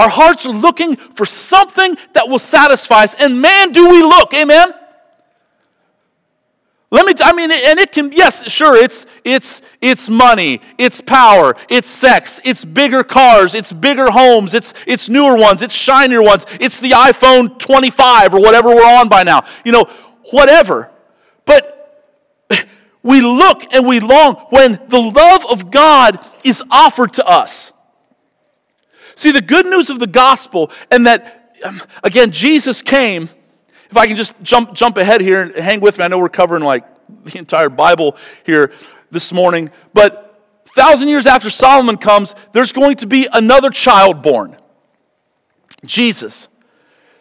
[0.00, 3.12] Our hearts are looking for something that will satisfy us.
[3.12, 4.32] And man, do we look.
[4.32, 4.72] Amen?
[6.90, 11.54] Let me, I mean, and it can, yes, sure, it's, it's, it's money, it's power,
[11.68, 16.46] it's sex, it's bigger cars, it's bigger homes, it's, it's newer ones, it's shinier ones,
[16.58, 19.44] it's the iPhone 25 or whatever we're on by now.
[19.66, 19.84] You know,
[20.30, 20.90] whatever.
[21.44, 22.16] But
[23.02, 27.74] we look and we long when the love of God is offered to us.
[29.20, 33.28] See, the good news of the gospel, and that, um, again, Jesus came
[33.90, 36.28] if I can just jump, jump ahead here and hang with me, I know we're
[36.28, 36.84] covering like
[37.24, 38.72] the entire Bible here
[39.10, 44.56] this morning, but thousand years after Solomon comes, there's going to be another child born
[45.84, 46.46] Jesus.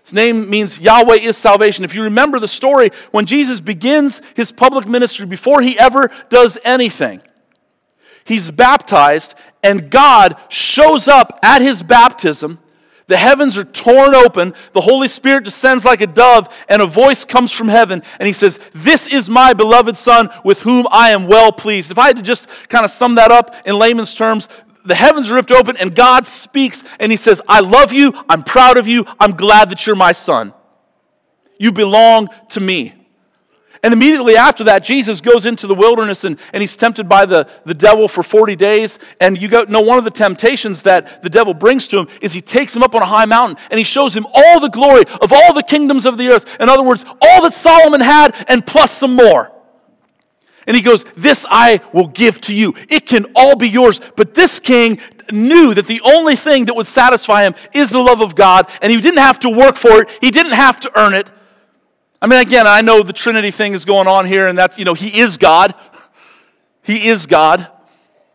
[0.04, 1.84] His name means Yahweh is salvation.
[1.86, 6.58] If you remember the story, when Jesus begins his public ministry, before he ever does
[6.64, 7.22] anything,
[8.26, 12.60] he's baptized, and God shows up at his baptism
[13.10, 17.26] the heavens are torn open, the Holy Spirit descends like a dove, and a voice
[17.26, 21.26] comes from heaven, and he says, This is my beloved Son with whom I am
[21.26, 21.90] well pleased.
[21.90, 24.48] If I had to just kind of sum that up in layman's terms,
[24.86, 28.44] the heavens are ripped open, and God speaks, and he says, I love you, I'm
[28.44, 30.54] proud of you, I'm glad that you're my son.
[31.58, 32.94] You belong to me.
[33.82, 37.50] And immediately after that, Jesus goes into the wilderness and, and he's tempted by the,
[37.64, 39.00] the devil for 40 days.
[39.22, 42.34] And you go, know one of the temptations that the devil brings to him is
[42.34, 45.04] he takes him up on a high mountain and he shows him all the glory
[45.22, 46.60] of all the kingdoms of the earth.
[46.60, 49.52] In other words, all that Solomon had and plus some more.
[50.68, 52.74] And he goes, This I will give to you.
[52.90, 54.02] It can all be yours.
[54.16, 55.00] But this king
[55.32, 58.92] knew that the only thing that would satisfy him is the love of God, and
[58.92, 61.30] he didn't have to work for it, he didn't have to earn it.
[62.22, 64.86] I mean, again, I know the Trinity thing is going on here, and that's, you
[64.86, 65.74] know, He is God.
[66.84, 67.68] He is God.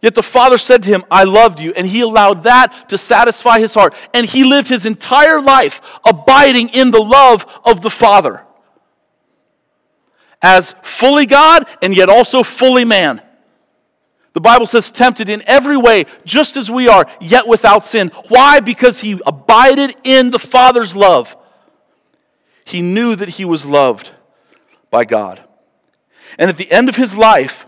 [0.04, 1.72] Yet the Father said to him, I loved you.
[1.72, 3.94] And he allowed that to satisfy his heart.
[4.12, 8.44] And he lived his entire life abiding in the love of the Father.
[10.42, 13.22] As fully God and yet also fully man.
[14.34, 18.12] The Bible says, tempted in every way, just as we are, yet without sin.
[18.28, 18.60] Why?
[18.60, 21.34] Because he abided in the Father's love.
[22.64, 24.12] He knew that he was loved
[24.90, 25.42] by God.
[26.38, 27.66] And at the end of his life,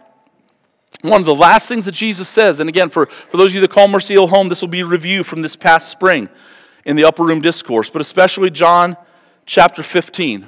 [1.03, 3.61] one of the last things that Jesus says, and again, for, for those of you
[3.61, 6.29] that call Mercy Hill home, this will be a review from this past spring
[6.85, 8.97] in the upper room discourse, but especially John
[9.45, 10.47] chapter 15,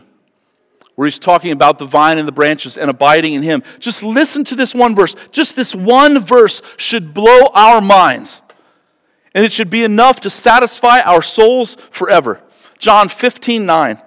[0.95, 3.63] where he's talking about the vine and the branches and abiding in him.
[3.79, 5.15] Just listen to this one verse.
[5.31, 8.41] Just this one verse should blow our minds,
[9.35, 12.41] and it should be enough to satisfy our souls forever.
[12.79, 14.03] John 15, 9.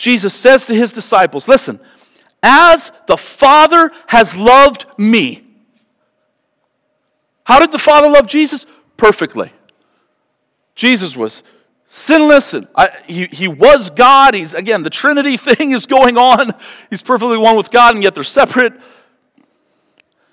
[0.00, 1.78] Jesus says to his disciples, Listen,
[2.42, 5.44] as the Father has loved me.
[7.44, 8.64] How did the Father love Jesus?
[8.96, 9.52] Perfectly.
[10.74, 11.42] Jesus was
[11.86, 14.32] sinless and I, he, he was God.
[14.32, 16.54] He's, again, the Trinity thing is going on.
[16.88, 18.72] He's perfectly one with God, and yet they're separate.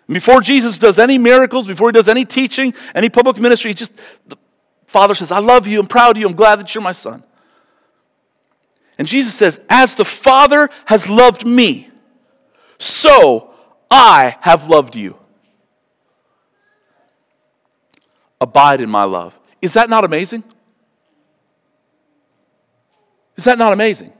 [0.07, 3.91] Before Jesus does any miracles, before he does any teaching, any public ministry, he just,
[4.27, 4.37] the
[4.85, 7.21] Father says, I love you, I'm proud of you, I'm glad that you're my son.
[8.97, 11.89] And Jesus says, As the Father has loved me,
[12.79, 13.53] so
[13.89, 15.17] I have loved you.
[18.39, 19.37] Abide in my love.
[19.61, 20.43] Is that not amazing?
[23.35, 24.13] Is that not amazing?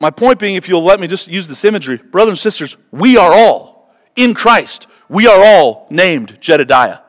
[0.00, 3.16] My point being, if you'll let me just use this imagery, brothers and sisters, we
[3.16, 4.88] are all in Christ.
[5.08, 7.00] We are all named Jedidiah.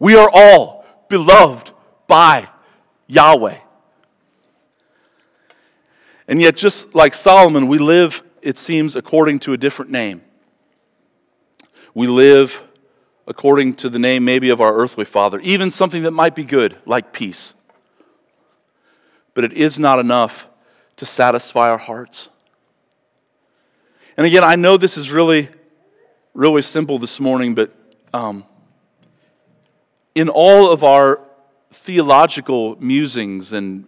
[0.00, 1.70] We are all beloved
[2.06, 2.48] by
[3.06, 3.56] Yahweh.
[6.26, 10.22] And yet, just like Solomon, we live, it seems, according to a different name.
[11.92, 12.62] We live
[13.26, 16.76] according to the name maybe of our earthly father, even something that might be good,
[16.86, 17.54] like peace.
[19.34, 20.48] But it is not enough
[20.96, 22.28] to satisfy our hearts.
[24.16, 25.48] And again, I know this is really,
[26.34, 27.74] really simple this morning, but
[28.12, 28.44] um,
[30.14, 31.20] in all of our
[31.74, 33.86] theological musings and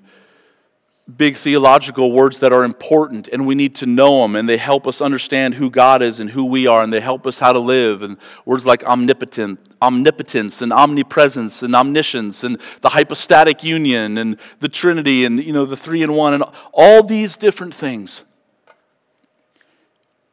[1.16, 4.88] big theological words that are important and we need to know them and they help
[4.88, 7.60] us understand who God is and who we are and they help us how to
[7.60, 14.36] live and words like omnipotent omnipotence and omnipresence and omniscience and the hypostatic union and
[14.58, 18.24] the trinity and you know the three in one and all these different things.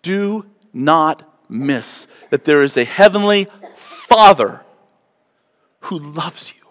[0.02, 4.64] Do not miss that there is a heavenly father
[5.82, 6.63] who loves you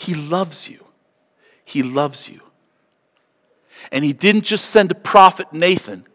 [0.00, 0.82] he loves you.
[1.62, 2.40] He loves you.
[3.92, 6.06] And he didn't just send a prophet Nathan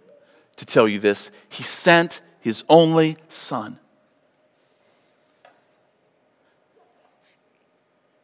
[0.55, 3.77] to tell you this, he sent his only son.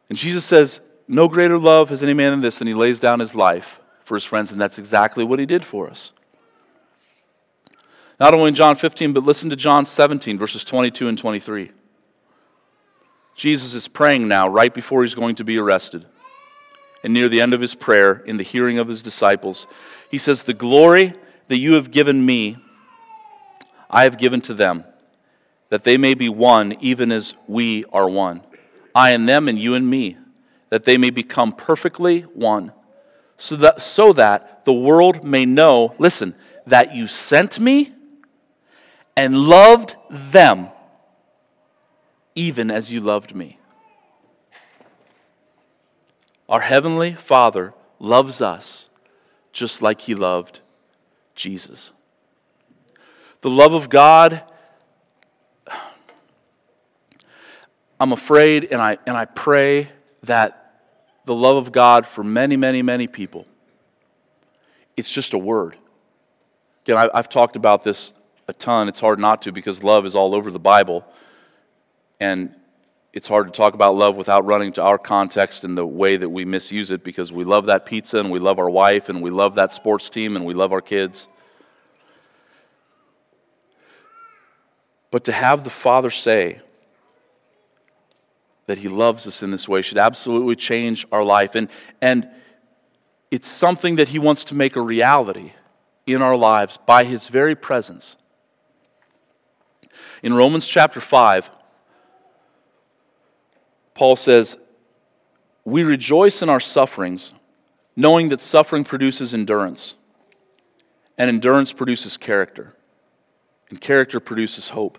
[0.08, 3.20] And Jesus says, No greater love has any man than this, than he lays down
[3.20, 4.50] his life for his friends.
[4.50, 6.12] And that's exactly what he did for us.
[8.18, 11.70] Not only in John 15, but listen to John 17, verses 22 and 23.
[13.34, 16.06] Jesus is praying now, right before he's going to be arrested.
[17.02, 19.66] And near the end of his prayer, in the hearing of his disciples,
[20.10, 21.14] he says, The glory
[21.48, 22.58] that you have given me,
[23.90, 24.84] I have given to them,
[25.70, 28.42] that they may be one, even as we are one.
[28.94, 30.18] I and them, and you and me,
[30.68, 32.72] that they may become perfectly one,
[33.36, 36.34] so that, so that the world may know, listen,
[36.66, 37.92] that you sent me
[39.16, 40.70] and loved them
[42.34, 43.58] even as you loved me.
[46.48, 48.90] Our Heavenly Father loves us
[49.52, 50.60] just like He loved
[51.34, 51.92] Jesus.
[53.40, 54.42] The love of God,
[57.98, 59.90] I'm afraid and I, and I pray
[60.22, 60.80] that
[61.24, 63.46] the love of God for many, many, many people,
[64.96, 65.76] it's just a word.
[66.84, 68.12] Again, I, I've talked about this
[68.48, 68.88] a ton.
[68.88, 71.04] It's hard not to because love is all over the Bible.
[72.22, 72.54] And
[73.12, 76.28] it's hard to talk about love without running to our context and the way that
[76.28, 79.30] we misuse it because we love that pizza and we love our wife and we
[79.30, 81.26] love that sports team and we love our kids.
[85.10, 86.60] But to have the Father say
[88.66, 91.56] that He loves us in this way should absolutely change our life.
[91.56, 91.68] And,
[92.00, 92.28] and
[93.32, 95.54] it's something that He wants to make a reality
[96.06, 98.16] in our lives by His very presence.
[100.22, 101.50] In Romans chapter 5,
[103.94, 104.56] Paul says,
[105.64, 107.32] We rejoice in our sufferings,
[107.96, 109.96] knowing that suffering produces endurance,
[111.18, 112.74] and endurance produces character,
[113.70, 114.98] and character produces hope.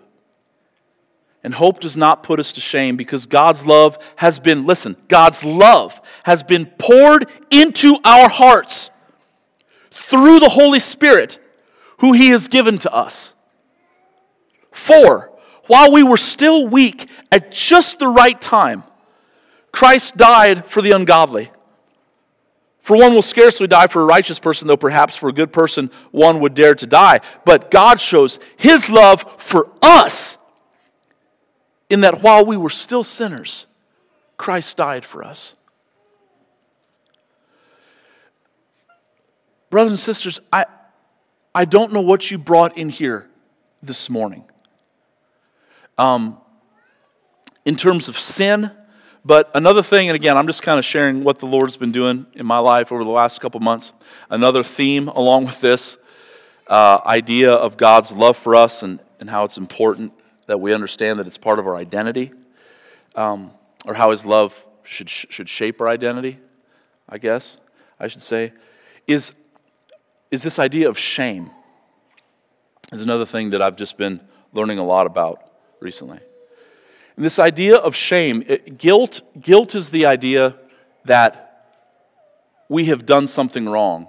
[1.42, 5.44] And hope does not put us to shame because God's love has been, listen, God's
[5.44, 8.90] love has been poured into our hearts
[9.90, 11.38] through the Holy Spirit
[11.98, 13.34] who He has given to us.
[14.72, 15.33] For,
[15.66, 18.84] while we were still weak, at just the right time,
[19.72, 21.50] Christ died for the ungodly.
[22.80, 25.90] For one will scarcely die for a righteous person, though perhaps for a good person
[26.10, 27.20] one would dare to die.
[27.44, 30.36] But God shows His love for us
[31.88, 33.66] in that while we were still sinners,
[34.36, 35.54] Christ died for us.
[39.70, 40.66] Brothers and sisters, I,
[41.54, 43.28] I don't know what you brought in here
[43.82, 44.44] this morning
[45.98, 46.38] um,
[47.64, 48.70] in terms of sin.
[49.24, 52.26] But another thing, and again, I'm just kind of sharing what the Lord's been doing
[52.34, 53.92] in my life over the last couple months.
[54.28, 55.96] Another theme along with this
[56.66, 60.12] uh, idea of God's love for us and, and how it's important
[60.46, 62.30] that we understand that it's part of our identity,
[63.14, 63.50] um,
[63.86, 66.38] or how His love should, should shape our identity,
[67.08, 67.58] I guess
[67.98, 68.52] I should say,
[69.06, 69.34] is,
[70.30, 71.50] is this idea of shame.
[72.92, 74.20] Is another thing that I've just been
[74.52, 75.43] learning a lot about
[75.84, 76.18] recently.
[77.16, 80.56] And this idea of shame, it, guilt, guilt is the idea
[81.04, 81.76] that
[82.68, 84.08] we have done something wrong.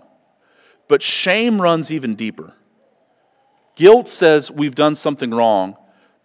[0.87, 2.53] But shame runs even deeper.
[3.75, 5.75] Guilt says we've done something wrong,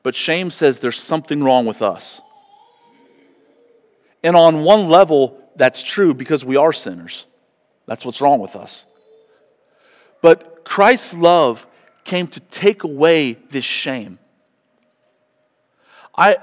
[0.03, 2.23] but shame says there's something wrong with us.
[4.23, 7.27] And on one level, that's true because we are sinners.
[7.87, 8.87] That's what's wrong with us.
[10.23, 11.67] But Christ's love
[12.05, 14.19] came to take away this shame.
[16.21, 16.37] I,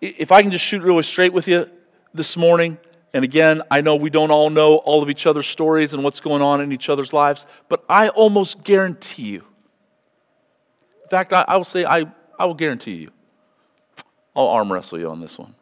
[0.00, 1.68] if I can just shoot really straight with you
[2.14, 2.78] this morning,
[3.12, 6.20] and again, I know we don't all know all of each other's stories and what's
[6.20, 9.44] going on in each other's lives, but I almost guarantee you.
[11.02, 12.06] In fact, I, I will say I
[12.38, 13.10] I will guarantee you,
[14.36, 15.54] I'll arm wrestle you on this one.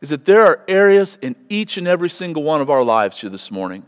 [0.00, 3.30] Is that there are areas in each and every single one of our lives here
[3.30, 3.86] this morning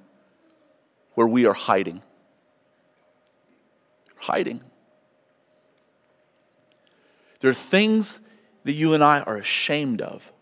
[1.14, 2.02] where we are hiding.
[4.16, 4.62] Hiding.
[7.40, 8.20] There are things
[8.64, 10.32] that you and I are ashamed of.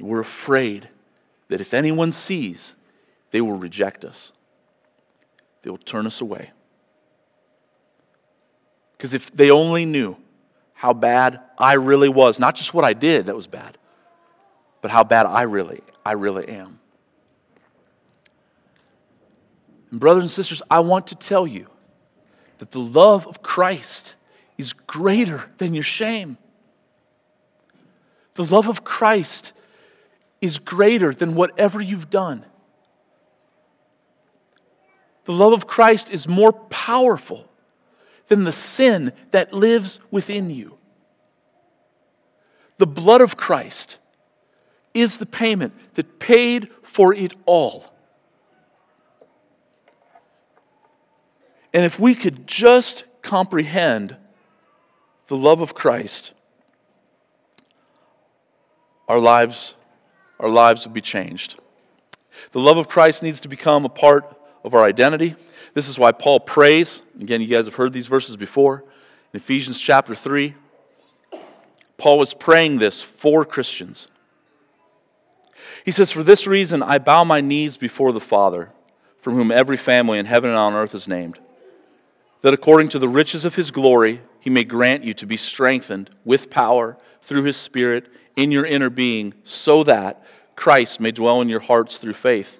[0.00, 0.88] We're afraid
[1.48, 2.76] that if anyone sees,
[3.30, 4.32] they will reject us,
[5.62, 6.50] they will turn us away.
[8.92, 10.16] Because if they only knew
[10.72, 13.78] how bad I really was, not just what I did that was bad,
[14.80, 16.78] but how bad I really, I really am.
[19.90, 21.68] And brothers and sisters, I want to tell you
[22.58, 24.16] that the love of Christ
[24.56, 26.38] is greater than your shame.
[28.34, 29.52] The love of Christ
[30.40, 32.44] is greater than whatever you've done.
[35.24, 37.48] The love of Christ is more powerful
[38.26, 40.78] than the sin that lives within you.
[42.78, 43.98] The blood of Christ
[44.92, 47.92] is the payment that paid for it all.
[51.72, 54.16] And if we could just comprehend
[55.26, 56.32] the love of Christ,
[59.08, 59.74] our lives,
[60.38, 61.58] our lives would be changed.
[62.52, 65.36] The love of Christ needs to become a part of our identity.
[65.74, 67.02] This is why Paul prays.
[67.20, 68.84] Again, you guys have heard these verses before.
[69.32, 70.54] In Ephesians chapter 3,
[71.96, 74.08] Paul was praying this for Christians.
[75.84, 78.70] He says, For this reason I bow my knees before the Father,
[79.20, 81.38] from whom every family in heaven and on earth is named,
[82.42, 86.10] that according to the riches of his glory, he may grant you to be strengthened
[86.22, 90.22] with power through his Spirit in your inner being, so that
[90.54, 92.58] Christ may dwell in your hearts through faith,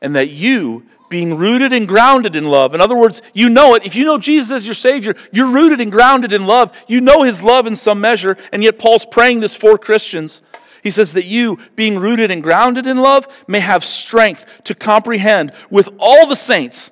[0.00, 2.74] and that you, being rooted and grounded in love.
[2.74, 3.84] In other words, you know it.
[3.84, 6.74] If you know Jesus as your Savior, you're rooted and grounded in love.
[6.88, 10.40] You know His love in some measure, and yet Paul's praying this for Christians.
[10.82, 15.52] He says that you, being rooted and grounded in love, may have strength to comprehend
[15.68, 16.90] with all the saints.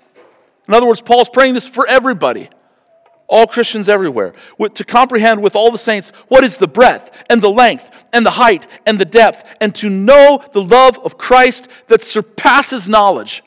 [0.69, 2.51] In other words, Paul's praying this for everybody,
[3.31, 4.35] all Christians everywhere,
[4.75, 8.33] to comprehend with all the saints what is the breadth and the length and the
[8.33, 13.43] height and the depth, and to know the love of Christ that surpasses knowledge.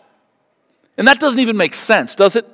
[0.97, 2.47] And that doesn't even make sense, does it?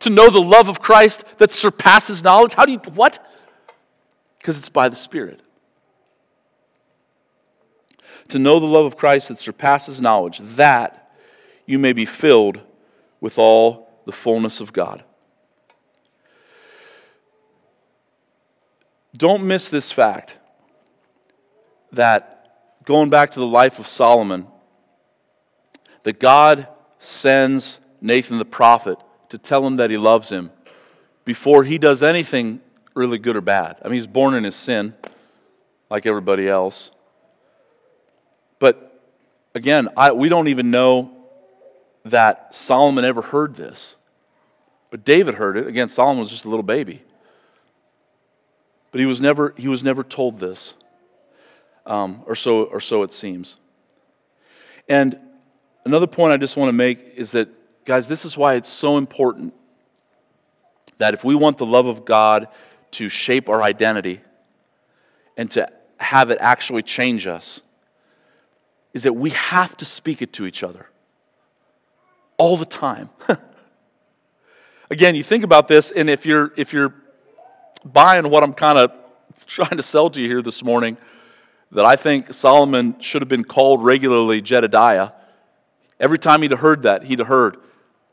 [0.00, 2.54] To know the love of Christ that surpasses knowledge?
[2.54, 3.18] How do you, what?
[4.38, 5.40] Because it's by the Spirit
[8.28, 11.12] to know the love of Christ that surpasses knowledge, that
[11.64, 12.60] you may be filled
[13.20, 15.04] with all the fullness of God.
[19.16, 20.36] Don't miss this fact
[21.92, 24.46] that going back to the life of Solomon,
[26.02, 28.98] that God sends Nathan the prophet
[29.30, 30.50] to tell him that he loves him
[31.24, 32.60] before he does anything
[32.94, 33.76] really good or bad.
[33.82, 34.94] I mean, he's born in his sin,
[35.90, 36.92] like everybody else.
[38.58, 39.02] But
[39.54, 41.12] again, I, we don't even know
[42.04, 43.96] that Solomon ever heard this.
[44.90, 45.66] But David heard it.
[45.66, 47.02] Again, Solomon was just a little baby.
[48.90, 50.74] But he was never, he was never told this,
[51.84, 53.56] um, or, so, or so it seems.
[54.88, 55.18] And
[55.84, 57.48] another point I just want to make is that,
[57.84, 59.54] guys, this is why it's so important
[60.98, 62.48] that if we want the love of God
[62.92, 64.20] to shape our identity
[65.36, 67.62] and to have it actually change us,
[68.94, 70.86] is that we have to speak it to each other
[72.38, 73.10] all the time.
[74.90, 76.94] Again, you think about this, and if you're if you're
[77.92, 78.92] buying what I'm kind of
[79.46, 80.96] trying to sell to you here this morning,
[81.72, 85.12] that I think Solomon should have been called regularly Jedidiah.
[85.98, 87.56] Every time he'd heard that, he'd heard,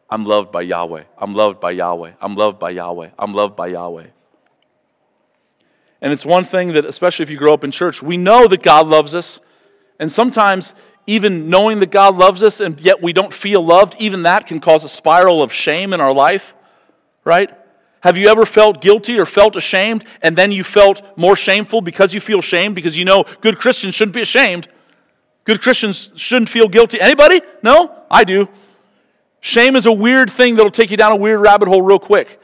[0.09, 1.03] I'm loved by Yahweh.
[1.17, 2.11] I'm loved by Yahweh.
[2.21, 3.09] I'm loved by Yahweh.
[3.17, 4.07] I'm loved by Yahweh.
[6.01, 8.61] And it's one thing that, especially if you grow up in church, we know that
[8.61, 9.39] God loves us.
[9.99, 10.76] And sometimes,
[11.07, 14.59] even knowing that God loves us and yet we don't feel loved, even that can
[14.59, 16.53] cause a spiral of shame in our life,
[17.24, 17.51] right?
[18.04, 22.14] Have you ever felt guilty or felt ashamed and then you felt more shameful because
[22.14, 24.68] you feel shame because you know good Christians shouldn't be ashamed?
[25.45, 26.99] Good Christians shouldn't feel guilty.
[26.99, 27.41] Anybody?
[27.64, 27.95] No?
[28.12, 28.49] I do.
[29.39, 32.41] Shame is a weird thing that'll take you down a weird rabbit hole real quick.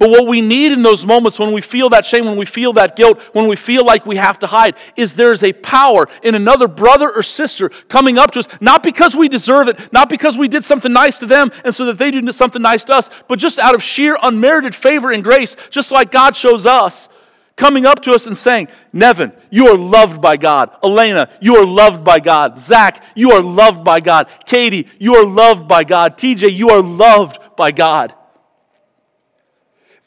[0.00, 2.72] But what we need in those moments when we feel that shame, when we feel
[2.72, 6.34] that guilt, when we feel like we have to hide, is there's a power in
[6.34, 10.38] another brother or sister coming up to us, not because we deserve it, not because
[10.38, 13.10] we did something nice to them and so that they do something nice to us,
[13.28, 17.10] but just out of sheer unmerited favor and grace, just like God shows us,
[17.54, 20.74] coming up to us and saying, Nevin, you are loved by God.
[20.82, 22.58] Elena, you are loved by God.
[22.58, 24.30] Zach, you are loved by God.
[24.46, 26.16] Katie, you are loved by God.
[26.16, 28.14] TJ, you are loved by God.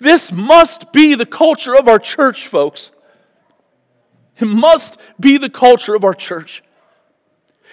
[0.03, 2.91] This must be the culture of our church, folks.
[4.37, 6.61] It must be the culture of our church.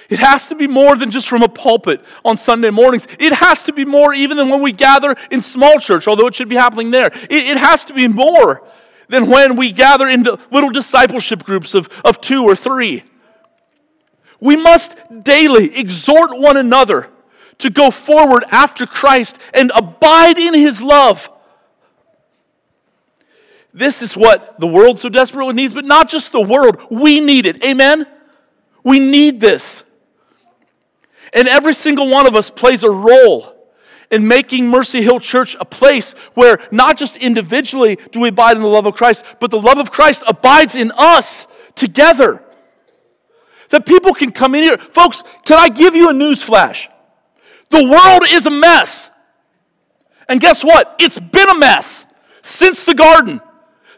[0.08, 3.08] It has to be more than just from a pulpit on Sunday mornings.
[3.18, 6.36] It has to be more even than when we gather in small church, although it
[6.36, 7.06] should be happening there.
[7.06, 8.62] It, it has to be more
[9.08, 13.02] than when we gather into little discipleship groups of, of two or three.
[14.38, 17.08] We must daily exhort one another
[17.58, 21.28] to go forward after Christ and abide in his love
[23.72, 26.80] this is what the world so desperately needs, but not just the world.
[26.90, 27.64] We need it.
[27.64, 28.06] Amen?
[28.82, 29.84] We need this.
[31.32, 33.56] And every single one of us plays a role
[34.10, 38.62] in making Mercy Hill Church a place where not just individually do we abide in
[38.62, 41.46] the love of Christ, but the love of Christ abides in us
[41.76, 42.44] together.
[43.68, 44.78] That people can come in here.
[44.78, 46.88] Folks, can I give you a news flash?
[47.68, 49.12] The world is a mess.
[50.28, 50.96] And guess what?
[50.98, 52.06] It's been a mess
[52.42, 53.40] since the garden.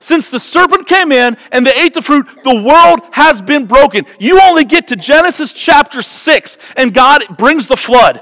[0.03, 4.05] Since the serpent came in and they ate the fruit, the world has been broken.
[4.19, 8.21] You only get to Genesis chapter 6 and God brings the flood.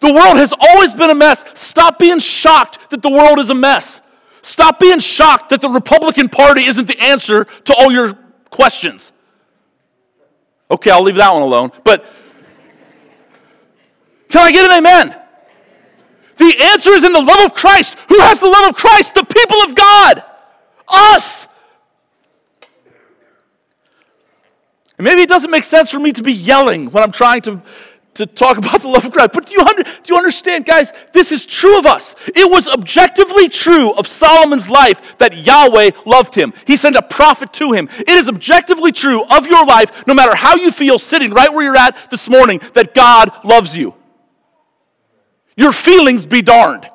[0.00, 1.44] The world has always been a mess.
[1.54, 4.02] Stop being shocked that the world is a mess.
[4.42, 8.18] Stop being shocked that the Republican Party isn't the answer to all your
[8.50, 9.12] questions.
[10.68, 11.70] Okay, I'll leave that one alone.
[11.84, 12.04] But
[14.28, 15.16] can I get an amen?
[16.36, 17.96] The answer is in the love of Christ.
[18.08, 19.14] Who has the love of Christ?
[19.14, 20.24] The people of God.
[20.88, 21.48] Us.
[24.98, 27.62] And maybe it doesn't make sense for me to be yelling when I'm trying to
[28.16, 29.30] to talk about the love of Christ.
[29.32, 30.92] But do you, under, do you understand, guys?
[31.12, 32.14] This is true of us.
[32.28, 36.52] It was objectively true of Solomon's life that Yahweh loved him.
[36.66, 37.88] He sent a prophet to him.
[37.98, 41.64] It is objectively true of your life, no matter how you feel sitting right where
[41.64, 43.94] you're at this morning, that God loves you.
[45.56, 46.88] Your feelings be darned.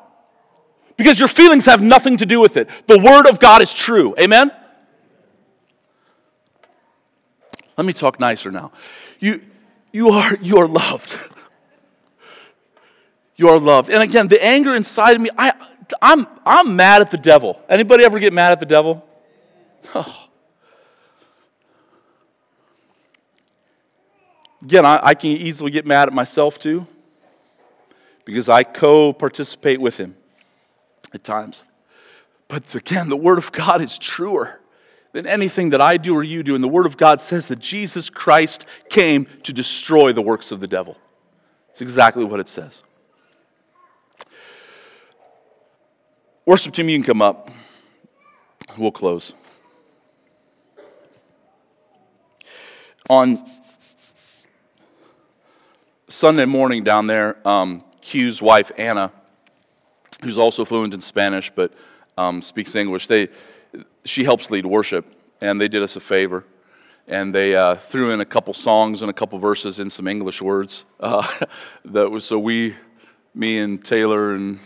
[0.95, 2.69] Because your feelings have nothing to do with it.
[2.87, 4.13] The Word of God is true.
[4.19, 4.51] Amen?
[7.75, 8.71] Let me talk nicer now.
[9.19, 9.41] You,
[9.91, 11.17] you, are, you are loved.
[13.35, 13.89] You are loved.
[13.89, 15.53] And again, the anger inside of me, I,
[15.99, 17.59] I'm, I'm mad at the devil.
[17.67, 19.07] Anybody ever get mad at the devil?
[19.95, 20.27] Oh.
[24.61, 26.85] Again, I, I can easily get mad at myself too
[28.31, 30.15] because I co participate with him
[31.13, 31.65] at times.
[32.47, 34.61] But again, the Word of God is truer
[35.11, 36.55] than anything that I do or you do.
[36.55, 40.61] And the Word of God says that Jesus Christ came to destroy the works of
[40.61, 40.97] the devil.
[41.71, 42.83] It's exactly what it says.
[46.45, 47.49] Worship team, you can come up.
[48.77, 49.33] We'll close.
[53.09, 53.45] On
[56.07, 59.11] Sunday morning down there, um, Q's wife, Anna,
[60.23, 61.73] who's also fluent in Spanish but
[62.17, 63.29] um, speaks English, they,
[64.05, 65.05] she helps lead worship,
[65.39, 66.45] and they did us a favor.
[67.07, 70.41] And they uh, threw in a couple songs and a couple verses in some English
[70.41, 70.85] words.
[70.99, 71.27] Uh,
[71.85, 72.75] that was so we,
[73.33, 74.59] me and Taylor and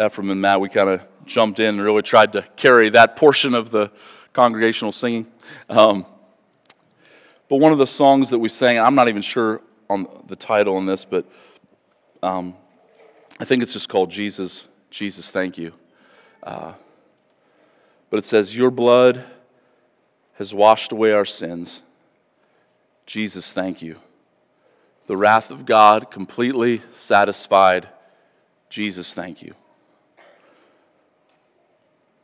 [0.00, 3.54] Ephraim and Matt, we kind of jumped in and really tried to carry that portion
[3.54, 3.90] of the
[4.32, 5.26] congregational singing.
[5.68, 6.06] Um,
[7.48, 10.76] but one of the songs that we sang, I'm not even sure on the title
[10.76, 11.26] on this, but
[12.22, 12.54] um,
[13.38, 15.72] I think it's just called Jesus, Jesus, thank you.
[16.42, 16.74] Uh,
[18.10, 19.24] but it says, Your blood
[20.34, 21.82] has washed away our sins.
[23.06, 23.96] Jesus, thank you.
[25.06, 27.88] The wrath of God completely satisfied.
[28.68, 29.54] Jesus, thank you.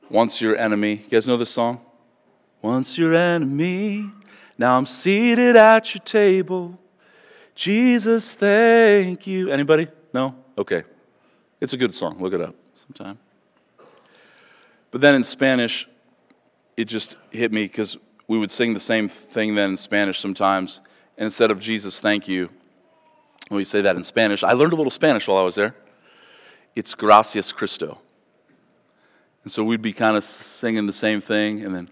[0.08, 1.80] Once your enemy, you guys know this song?
[2.62, 4.08] Once your enemy,
[4.56, 6.78] now I'm seated at your table.
[7.56, 9.50] Jesus, thank you.
[9.50, 9.88] Anybody?
[10.12, 10.36] No?
[10.56, 10.84] Okay.
[11.60, 12.18] It's a good song.
[12.20, 13.18] Look it up sometime.
[14.90, 15.88] But then in Spanish,
[16.76, 17.96] it just hit me because
[18.28, 20.80] we would sing the same thing then in Spanish sometimes.
[21.16, 22.50] And instead of Jesus, thank you,
[23.50, 24.42] we say that in Spanish.
[24.42, 25.74] I learned a little Spanish while I was there.
[26.74, 27.98] It's gracias Cristo.
[29.44, 31.90] And so we'd be kind of singing the same thing and then,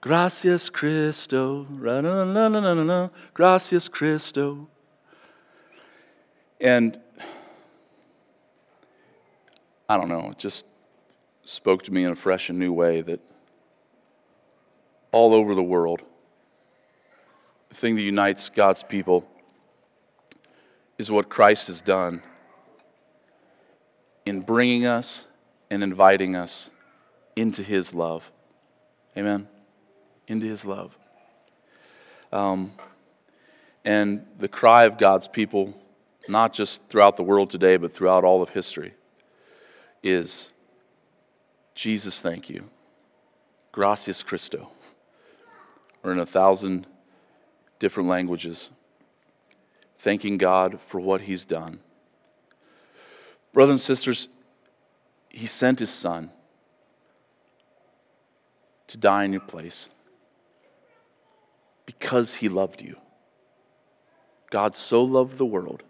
[0.00, 1.66] gracias Cristo,
[3.34, 4.68] gracias Cristo.
[6.60, 7.00] And
[9.88, 10.66] I don't know, it just
[11.42, 13.20] spoke to me in a fresh and new way that
[15.12, 16.02] all over the world,
[17.68, 19.28] the thing that unites God's people
[20.98, 22.22] is what Christ has done
[24.26, 25.24] in bringing us
[25.70, 26.70] and inviting us
[27.34, 28.30] into His love.
[29.16, 29.48] Amen?
[30.30, 30.96] Into His love.
[32.32, 32.70] Um,
[33.84, 35.76] and the cry of God's people,
[36.28, 38.94] not just throughout the world today, but throughout all of history,
[40.04, 40.52] is
[41.74, 42.70] Jesus, thank you.
[43.72, 44.70] Gracias Cristo.
[46.04, 46.86] Or in a thousand
[47.80, 48.70] different languages,
[49.98, 51.80] thanking God for what He's done.
[53.52, 54.28] Brothers and sisters,
[55.28, 56.30] He sent His Son
[58.86, 59.88] to die in your place
[61.98, 62.96] because He loved you.
[64.50, 65.82] God so loved the world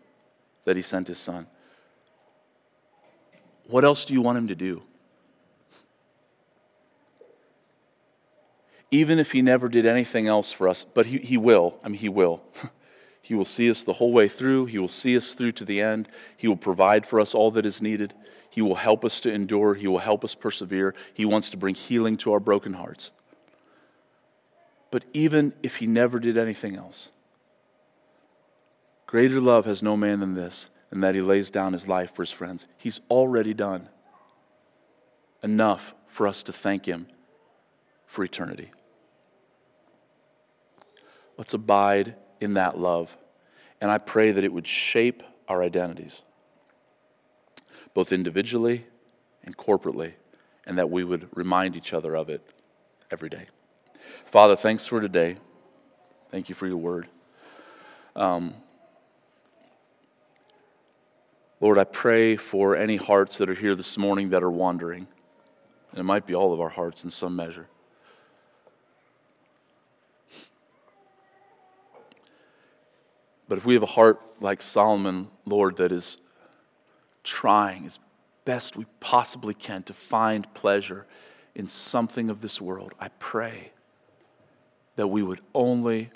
[0.65, 1.47] that He sent His Son.
[3.67, 4.83] What else do you want Him to do?
[8.91, 11.79] even if he never did anything else for us, but he, he will.
[11.85, 12.43] I mean, he will.
[13.23, 14.67] he will see us the whole way through.
[14.67, 16.09] He will see us through to the end.
[16.37, 18.15] He will provide for us all that is needed.
[18.49, 19.75] He will help us to endure.
[19.75, 20.95] He will help us persevere.
[21.15, 23.13] He wants to bring healing to our broken hearts.
[24.91, 27.13] But even if he never did anything else,
[29.07, 32.23] greater love has no man than this, and that he lays down his life for
[32.23, 32.67] his friends.
[32.77, 33.89] He's already done
[35.43, 37.07] enough for us to thank him
[38.07, 38.71] for eternity.
[41.37, 43.17] Let's abide in that love.
[43.81, 46.23] And I pray that it would shape our identities,
[47.95, 48.87] both individually
[49.43, 50.15] and corporately,
[50.67, 52.43] and that we would remind each other of it
[53.11, 53.47] every day.
[54.27, 55.37] Father, thanks for today.
[56.31, 57.09] Thank you for your word.
[58.15, 58.55] Um,
[61.61, 65.09] Lord, I pray for any hearts that are here this morning that are wandering.
[65.91, 67.67] And it might be all of our hearts in some measure.
[73.49, 76.19] But if we have a heart like Solomon, Lord, that is
[77.25, 77.99] trying as
[78.45, 81.05] best we possibly can to find pleasure
[81.57, 83.73] in something of this world, I pray
[84.97, 86.11] that we would only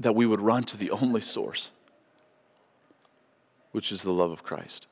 [0.00, 1.72] that we would run to the only source,
[3.72, 4.86] which is the love of Christ.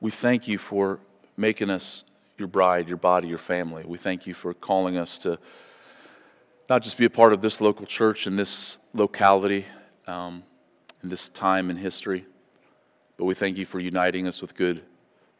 [0.00, 0.98] We thank you for
[1.36, 2.04] making us
[2.38, 3.84] your bride, your body, your family.
[3.86, 5.38] We thank you for calling us to
[6.68, 9.66] not just be a part of this local church in this locality,
[10.06, 10.42] um,
[11.02, 12.26] in this time in history,
[13.16, 14.82] but we thank you for uniting us with good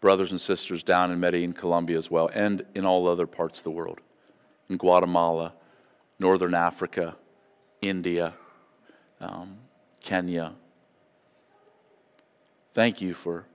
[0.01, 3.65] brothers and sisters down in Medellin, Colombia as well, and in all other parts of
[3.65, 4.01] the world
[4.69, 5.53] in Guatemala,
[6.19, 7.17] Northern Africa,
[7.83, 8.35] India,
[9.21, 9.59] um,
[10.01, 10.55] Kenya.
[12.73, 13.47] Thank you for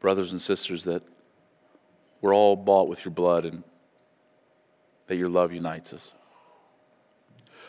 [0.00, 1.02] brothers and sisters that
[2.20, 3.62] we're all bought with your blood and
[5.06, 6.12] that your love unites us.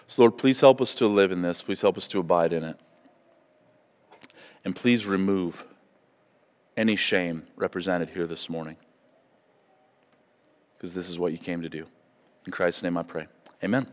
[0.07, 1.61] So, Lord, please help us to live in this.
[1.61, 2.79] Please help us to abide in it.
[4.65, 5.65] And please remove
[6.75, 8.77] any shame represented here this morning.
[10.77, 11.85] Because this is what you came to do.
[12.45, 13.27] In Christ's name I pray.
[13.63, 13.87] Amen.